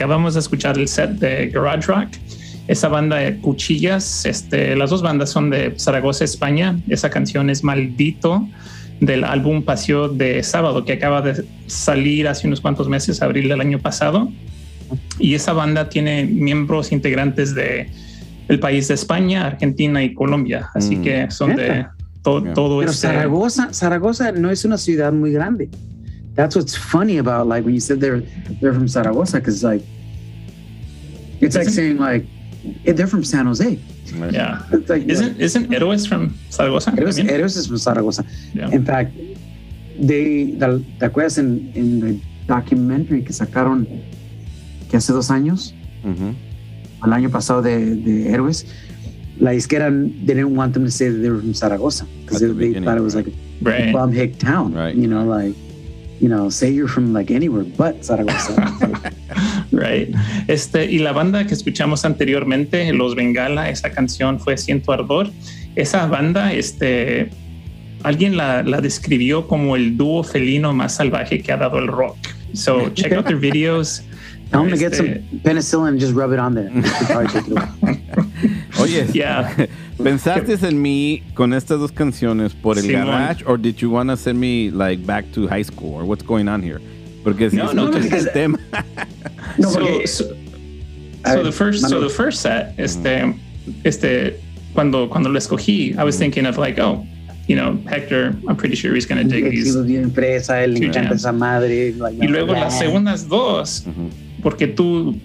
Acabamos 0.09 0.32
de 0.32 0.40
escuchar 0.40 0.78
el 0.78 0.88
set 0.88 1.11
de 1.18 1.48
Garage 1.48 1.86
Rock. 1.86 2.09
Esa 2.66 2.88
banda 2.88 3.16
de 3.16 3.36
Cuchillas, 3.40 4.24
este, 4.24 4.74
las 4.74 4.88
dos 4.88 5.02
bandas 5.02 5.28
son 5.28 5.50
de 5.50 5.74
Zaragoza, 5.78 6.24
España. 6.24 6.78
Esa 6.88 7.11
canción 7.11 7.50
es 7.50 7.62
Maldito 7.62 8.48
del 9.00 9.22
álbum 9.24 9.62
Paseo 9.62 10.09
de 10.09 10.42
Sábado 10.42 10.84
que 10.86 10.94
acaba 10.94 11.20
de 11.20 11.44
salir 11.66 12.26
hace 12.26 12.46
unos 12.46 12.62
cuantos 12.62 12.88
meses, 12.88 13.20
abril 13.20 13.50
del 13.50 13.61
año 13.61 13.80
pasado. 13.80 14.30
Y 15.18 15.34
esa 15.34 15.52
banda 15.52 15.90
tiene 15.90 16.24
miembros 16.24 16.90
integrantes 16.90 17.54
de 17.54 17.90
el 18.48 18.59
país 18.61 18.88
de 18.88 18.94
España, 18.94 19.46
Argentina 19.46 20.02
y 20.02 20.14
Colombia. 20.14 20.70
Así 20.74 20.96
Mm. 20.96 21.02
que 21.02 21.30
son 21.30 21.54
de 21.54 21.86
to- 22.22 22.42
Yeah. 22.42 22.54
todo 22.54 22.78
Pero 22.78 22.90
este. 22.92 23.09
Zaragoza, 23.09 23.68
Zaragoza 23.74 24.32
no 24.32 24.50
es 24.50 24.64
una 24.64 24.78
ciudad 24.78 25.12
muy 25.12 25.32
grande. 25.32 25.68
That's 26.34 26.54
what's 26.56 26.78
funny 26.78 27.18
about 27.18 27.46
like 27.46 27.64
when 27.66 27.74
you 27.74 27.80
said 27.80 27.98
they're 27.98 28.22
they're 28.61 28.72
from 28.74 28.86
Zaragoza, 28.88 29.38
because 29.38 29.62
like 29.66 29.84
it's 31.41 31.55
like 31.57 31.66
Isn't- 31.66 31.72
saying 31.74 31.99
like 31.99 32.24
eh, 32.86 32.93
they're 32.93 33.07
from 33.07 33.24
San 33.24 33.47
Jose. 33.47 33.78
Yeah. 34.32 34.62
It's 34.72 34.89
like 34.89 35.05
Isn't 35.07 35.41
isn't 35.41 35.68
Héroes 35.70 36.09
from 36.09 36.34
Zaragoza? 36.51 36.91
Eros, 36.97 37.16
también? 37.16 37.30
Eros 37.30 37.57
is 37.57 37.66
from 37.66 37.76
Zaragoza. 37.76 38.24
Yeah. 38.55 38.70
In 38.72 38.84
fact, 38.84 39.12
they 39.99 40.53
the- 40.59 40.82
¿te 40.99 41.07
acuerdas 41.07 41.39
en, 41.39 41.70
en 41.74 42.03
el 42.03 42.20
documentary 42.47 43.22
que 43.22 43.32
sacaron 43.32 43.86
que 44.91 44.97
hace 44.97 45.12
dos 45.12 45.30
años, 45.30 45.74
Ujú. 46.05 46.34
el 47.05 47.12
año 47.12 47.30
pasado 47.30 47.61
de, 47.62 47.95
de 47.97 48.32
Héroes? 48.32 48.64
La 49.41 49.53
disquera 49.53 49.89
they 49.91 50.34
didn't 50.34 50.57
want 50.57 50.72
them 50.72 50.84
to 50.84 50.91
say 50.91 51.09
that 51.11 51.18
they 51.20 51.30
were 51.30 51.39
from 51.41 51.55
Zaragoza 51.55 52.07
because 52.24 52.43
At 52.43 52.49
they, 52.49 52.49
the 52.49 52.55
they 52.55 52.66
beginning, 52.68 52.84
thought 52.84 52.99
it 52.99 53.03
was 53.05 53.14
right. 53.14 53.26
like 53.26 53.34
a 53.34 53.84
Right. 53.84 53.93
bum 53.93 54.11
hick 54.12 54.39
town. 54.39 54.72
Right. 54.74 54.95
You 54.97 55.07
know, 55.07 55.24
like 55.24 55.55
you 56.20 56.28
know, 56.28 56.49
say 56.51 56.70
you're 56.70 56.89
from 56.89 57.12
like 57.12 57.30
anywhere 57.30 57.62
but 57.76 58.03
Zaragoza. 58.05 58.55
Right. 59.71 60.14
Este, 60.47 60.91
y 60.91 60.99
la 60.99 61.12
banda 61.12 61.47
que 61.47 61.55
escuchamos 61.55 62.05
anteriormente, 62.05 62.93
Los 62.93 63.14
Bengala, 63.14 63.69
esa 63.69 63.91
canción 63.91 64.41
fue 64.41 64.57
Siento 64.57 64.93
Ardor. 64.93 65.31
Esa 65.77 66.07
banda, 66.07 66.53
este, 66.53 67.31
alguien 68.03 68.37
la, 68.37 68.62
la 68.62 68.81
describió 68.81 69.47
como 69.47 69.77
el 69.77 69.97
dúo 69.97 70.25
felino 70.25 70.73
más 70.73 70.95
salvaje 70.97 71.41
que 71.43 71.53
ha 71.53 71.57
dado 71.57 71.79
el 71.79 71.87
rock. 71.89 72.16
So 72.55 72.89
check 72.95 73.12
out 73.12 73.27
their 73.27 73.39
videos. 73.39 74.03
Tell 74.51 74.62
them 74.62 74.71
to 74.71 74.79
get 74.79 74.95
some 74.95 75.09
Este, 75.09 75.43
penicillin 75.43 75.89
and 75.89 76.01
just 76.01 76.14
rub 76.14 76.33
it 76.33 76.39
on 76.39 76.55
there. 76.55 76.71
Oye, 78.81 79.07
Yeah. 79.12 79.55
¿pensaste 80.03 80.57
en 80.66 80.81
mí 80.81 81.23
con 81.35 81.53
estas 81.53 81.79
dos 81.81 81.93
canciones 81.93 82.55
por 82.55 82.79
el 82.79 82.85
Simón. 82.85 83.07
garage 83.07 83.45
or 83.47 83.59
did 83.59 83.77
you 83.83 83.91
want 83.91 84.09
to 84.09 84.16
send 84.16 84.39
me 84.41 84.71
like 84.71 85.05
back 85.05 85.27
to 85.33 85.47
high 85.49 85.64
school 85.64 85.93
or 85.95 86.05
what's 86.05 86.25
going 86.25 86.49
on 86.49 86.62
here? 86.62 86.81
Porque 87.25 87.51
si 87.51 87.57
No, 87.57 87.73
no, 87.73 87.91
because- 87.91 88.27
el 88.27 88.33
tema, 88.33 88.59
No, 89.59 89.71
so, 89.71 89.81
porque- 89.81 90.07
so, 90.07 90.25
A 91.25 91.31
so 91.33 91.37
ver, 91.37 91.45
the 91.45 91.53
first, 91.53 91.87
so 91.89 92.01
the 92.01 92.09
first 92.09 92.43
set, 92.43 92.75
este, 92.79 93.35
este, 93.85 94.39
cuando, 94.73 95.09
cuando 95.09 95.29
lo 95.29 95.39
escogí, 95.39 95.95
I 95.99 96.05
was 96.05 96.16
thinking 96.16 96.47
of 96.47 96.57
like, 96.59 96.81
oh, 96.81 97.05
you 97.49 97.57
know, 97.57 97.77
Hector, 97.91 98.35
I'm 98.49 98.57
pretty 98.57 98.77
sure 98.77 98.95
he's 98.95 99.07
going 99.07 99.21
to 99.23 99.29
dig 99.29 99.45
He 99.47 99.51
these. 99.51 99.77
bien 99.85 100.12
fresa, 100.12 100.62
él 100.62 100.75
le 100.75 100.79
Sí, 100.81 100.85
encanta 100.87 101.11
ya. 101.11 101.16
esa 101.16 101.33
madre. 101.33 101.93
like, 101.99 102.16
Y 102.25 102.29
luego 102.29 102.53
las 102.53 102.79
segundas 102.79 103.27
dos, 103.29 103.85
porque 104.43 104.69
tú 104.69 105.19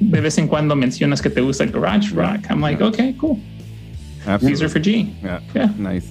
de 0.00 0.20
vez 0.22 0.38
en 0.38 0.48
cuando 0.48 0.74
mencionas 0.74 1.20
que 1.20 1.28
te 1.28 1.42
gusta 1.42 1.64
el 1.64 1.70
garage 1.72 2.14
rock. 2.14 2.46
I'm 2.48 2.60
like, 2.62 2.82
okay, 2.82 3.12
cool. 3.18 3.38
These 4.40 4.62
are 4.62 4.68
for 4.70 4.80
G. 4.80 5.12
Yeah, 5.22 5.40
Yeah. 5.54 5.70
Nice. 5.78 6.06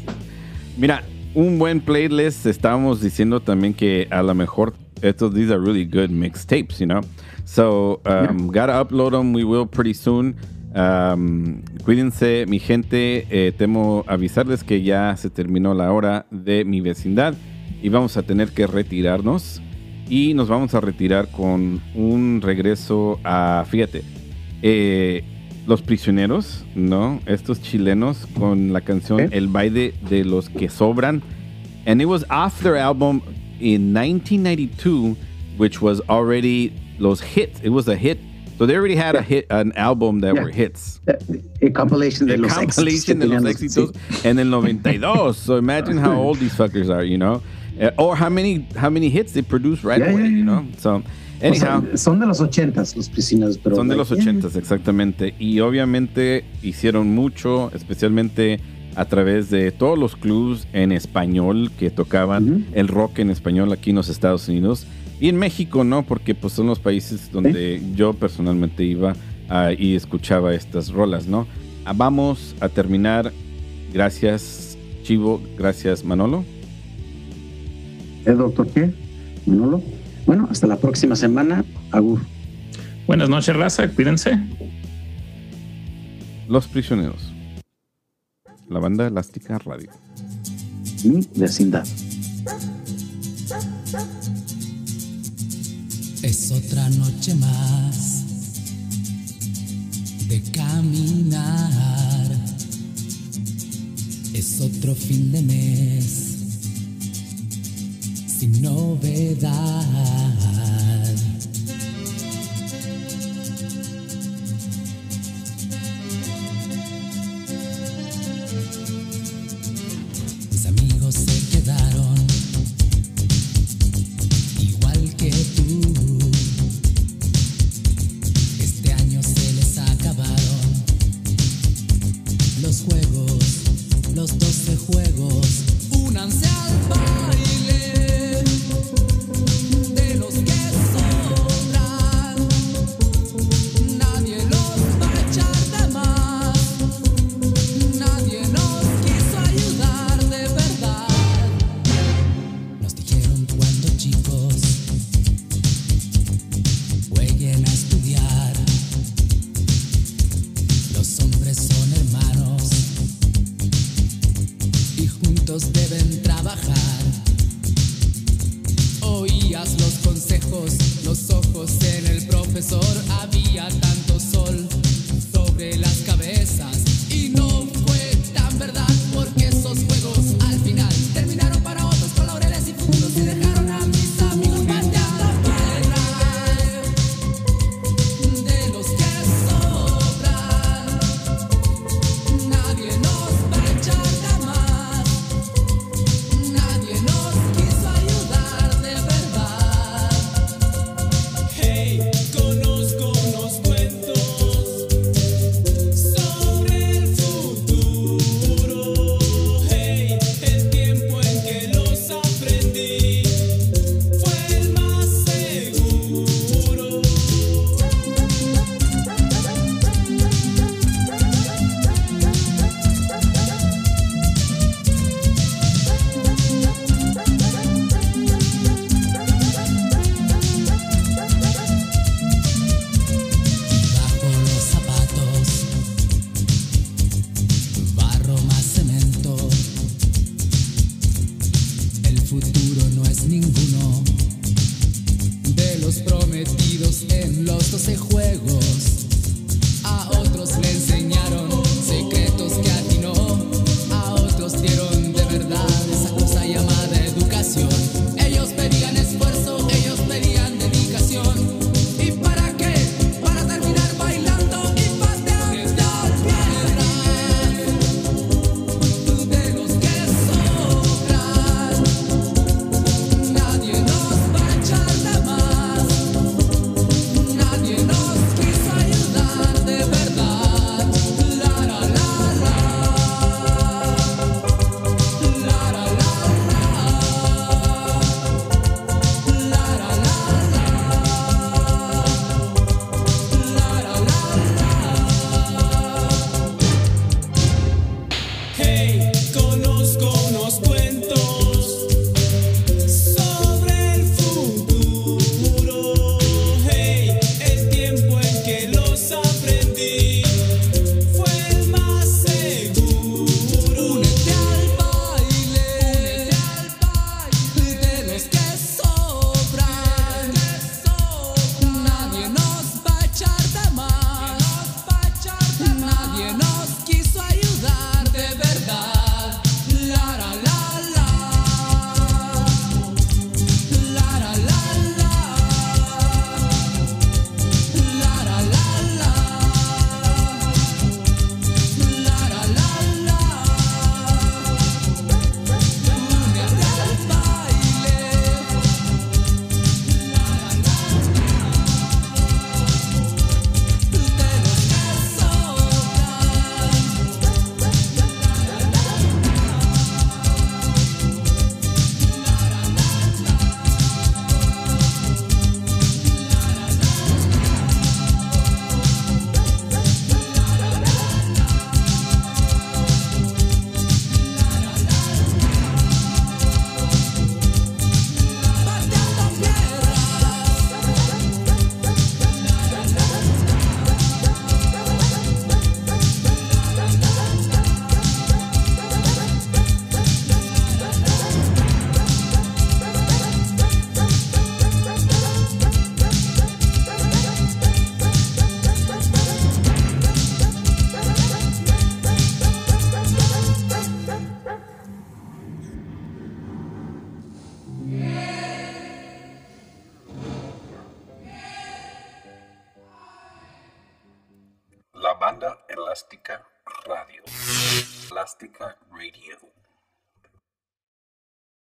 Mira, 0.78 1.04
un 1.40 1.58
buen 1.58 1.80
playlist. 1.80 2.46
Estábamos 2.46 3.00
diciendo 3.02 3.40
también 3.40 3.74
que 3.74 4.08
a 4.12 4.22
lo 4.22 4.36
mejor 4.36 4.74
estos 5.02 5.34
these 5.34 5.52
are 5.52 5.60
really 5.60 5.86
good 5.86 6.10
mixtapes, 6.10 6.80
you 6.80 6.86
know. 6.86 7.02
So 7.46 8.02
um, 8.06 8.48
gotta 8.48 8.82
upload 8.82 9.12
them. 9.12 9.34
We 9.34 9.46
will 9.46 9.66
pretty 9.66 9.94
soon. 9.94 10.36
Um, 10.76 11.64
cuídense, 11.86 12.46
mi 12.48 12.60
gente. 12.60 13.26
Eh, 13.30 13.54
temo 13.54 14.04
avisarles 14.08 14.66
que 14.66 14.84
ya 14.84 15.16
se 15.16 15.30
terminó 15.30 15.74
la 15.74 15.94
hora 15.94 16.26
de 16.30 16.66
mi 16.66 16.82
vecindad 16.82 17.36
y 17.82 17.88
vamos 17.88 18.18
a 18.18 18.24
tener 18.24 18.50
que 18.50 18.68
retirarnos. 18.68 19.62
Y 20.10 20.34
nos 20.34 20.50
vamos 20.50 20.74
a 20.76 20.82
retirar 20.82 21.30
con 21.32 21.82
un 21.96 22.42
regreso 22.44 23.20
a, 23.24 23.64
fíjate, 23.70 24.04
eh, 24.62 25.24
Los 25.70 25.84
Prisioneros, 25.84 26.66
¿no? 26.74 27.20
Estos 27.28 27.62
chilenos 27.62 28.26
con 28.40 28.74
la 28.74 28.82
canción 28.82 29.22
Ok. 29.26 29.34
El 29.34 29.50
baile 29.50 29.94
de 30.10 30.26
los 30.26 30.50
que 30.50 30.68
sobran. 30.68 31.22
And 31.86 32.02
it 32.02 32.08
was 32.08 32.26
off 32.32 32.60
their 32.64 32.76
album 32.76 33.22
in 33.60 33.94
1992, 33.94 35.16
which 35.60 35.80
was 35.80 36.02
already 36.10 36.74
los 36.98 37.22
hits. 37.22 37.62
It 37.62 37.70
was 37.70 37.88
a 37.88 37.96
hit. 37.96 38.18
So 38.58 38.66
they 38.66 38.76
already 38.76 38.96
had 38.96 39.16
a 39.16 39.22
hit, 39.22 39.46
an 39.52 39.72
album 39.78 40.22
that 40.22 40.34
Yeah. 40.34 40.42
were 40.44 40.52
hits. 40.52 41.00
A 41.62 41.70
compilation 41.70 42.26
de 42.28 42.34
A 42.34 42.38
los 42.38 42.52
compilation 42.52 43.20
de 43.20 43.28
los 43.28 43.44
tenían 43.44 43.48
éxitos 43.48 43.92
sí. 43.94 44.26
en 44.26 44.50
92. 44.50 45.38
So 45.38 45.58
imagine 45.58 45.98
how 46.00 46.20
old 46.20 46.40
these 46.40 46.56
fuckers 46.56 46.90
are, 46.90 47.04
you 47.04 47.18
know? 47.20 47.42
Uh, 47.80 47.92
or 48.00 48.16
how 48.18 48.28
many 48.30 48.68
how 48.76 48.90
many 48.90 49.10
hits 49.10 49.34
they 49.34 49.44
produced 49.44 49.84
right 49.84 50.02
Yeah, 50.02 50.12
away, 50.14 50.24
yeah, 50.24 50.38
you 50.40 50.44
know? 50.44 50.66
So 50.80 51.04
O 51.42 51.48
anyhow, 51.48 51.84
sea, 51.86 51.98
son 51.98 52.20
de 52.20 52.26
los 52.26 52.42
ochentas 52.42 52.96
los 52.96 53.10
prisioneros, 53.10 53.58
pero 53.58 53.76
son 53.76 53.88
de 53.88 53.96
los 53.96 54.12
ochentas, 54.12 54.56
exactamente. 54.56 55.34
Y 55.40 55.62
obviamente 55.62 56.44
hicieron 56.62 57.16
mucho, 57.16 57.72
especialmente 57.74 58.60
a 58.96 59.06
través 59.06 59.50
de 59.50 59.72
todos 59.72 59.98
los 59.98 60.16
clubs 60.16 60.68
en 60.74 60.92
español 60.92 61.72
que 61.80 61.90
tocaban 61.90 62.66
el 62.74 62.88
rock 62.88 63.20
en 63.20 63.30
español 63.30 63.72
aquí 63.72 63.92
en 63.92 63.96
los 63.96 64.10
Estados 64.10 64.48
Unidos. 64.50 64.86
Y 65.22 65.30
en 65.30 65.38
México, 65.38 65.84
¿no? 65.84 66.04
Porque 66.04 66.36
pues 66.36 66.54
son 66.54 66.68
los 66.68 66.80
países 66.80 67.32
donde 67.32 67.82
yo 67.96 68.14
personalmente 68.14 68.84
iba 68.84 69.14
ah, 69.50 69.72
y 69.78 69.96
escuchaba 69.96 70.54
estas 70.54 70.92
rolas, 70.92 71.28
¿no? 71.28 71.48
Ah, 71.86 71.94
vamos 71.96 72.56
a 72.60 72.70
terminar. 72.70 73.32
Gracias, 73.94 74.78
Chivo. 75.04 75.42
Gracias, 75.58 76.04
Manolo. 76.04 76.44
¿El 78.26 78.38
doctor 78.38 78.68
qué? 78.68 78.92
Manolo. 79.46 79.82
Bueno, 80.30 80.48
hasta 80.52 80.68
la 80.68 80.78
próxima 80.78 81.16
semana. 81.16 81.66
Agur. 81.90 82.20
Buenas 83.08 83.30
noches, 83.30 83.56
raza. 83.56 83.90
Cuídense. 83.90 84.38
Los 86.48 86.68
Prisioneros. 86.68 87.34
La 88.68 88.78
banda 88.78 89.08
Elástica 89.08 89.58
Radio. 89.58 89.90
Mi 91.04 91.28
vecindad. 91.36 91.84
Es 96.22 96.52
otra 96.52 96.88
noche 96.92 97.34
más 97.34 98.26
de 100.28 100.44
caminar. 100.52 102.32
Es 104.36 104.62
otro 104.62 104.94
fin 104.94 105.32
de 105.32 105.42
mes 105.42 106.29
sin 108.40 108.62
novedad. 108.62 110.30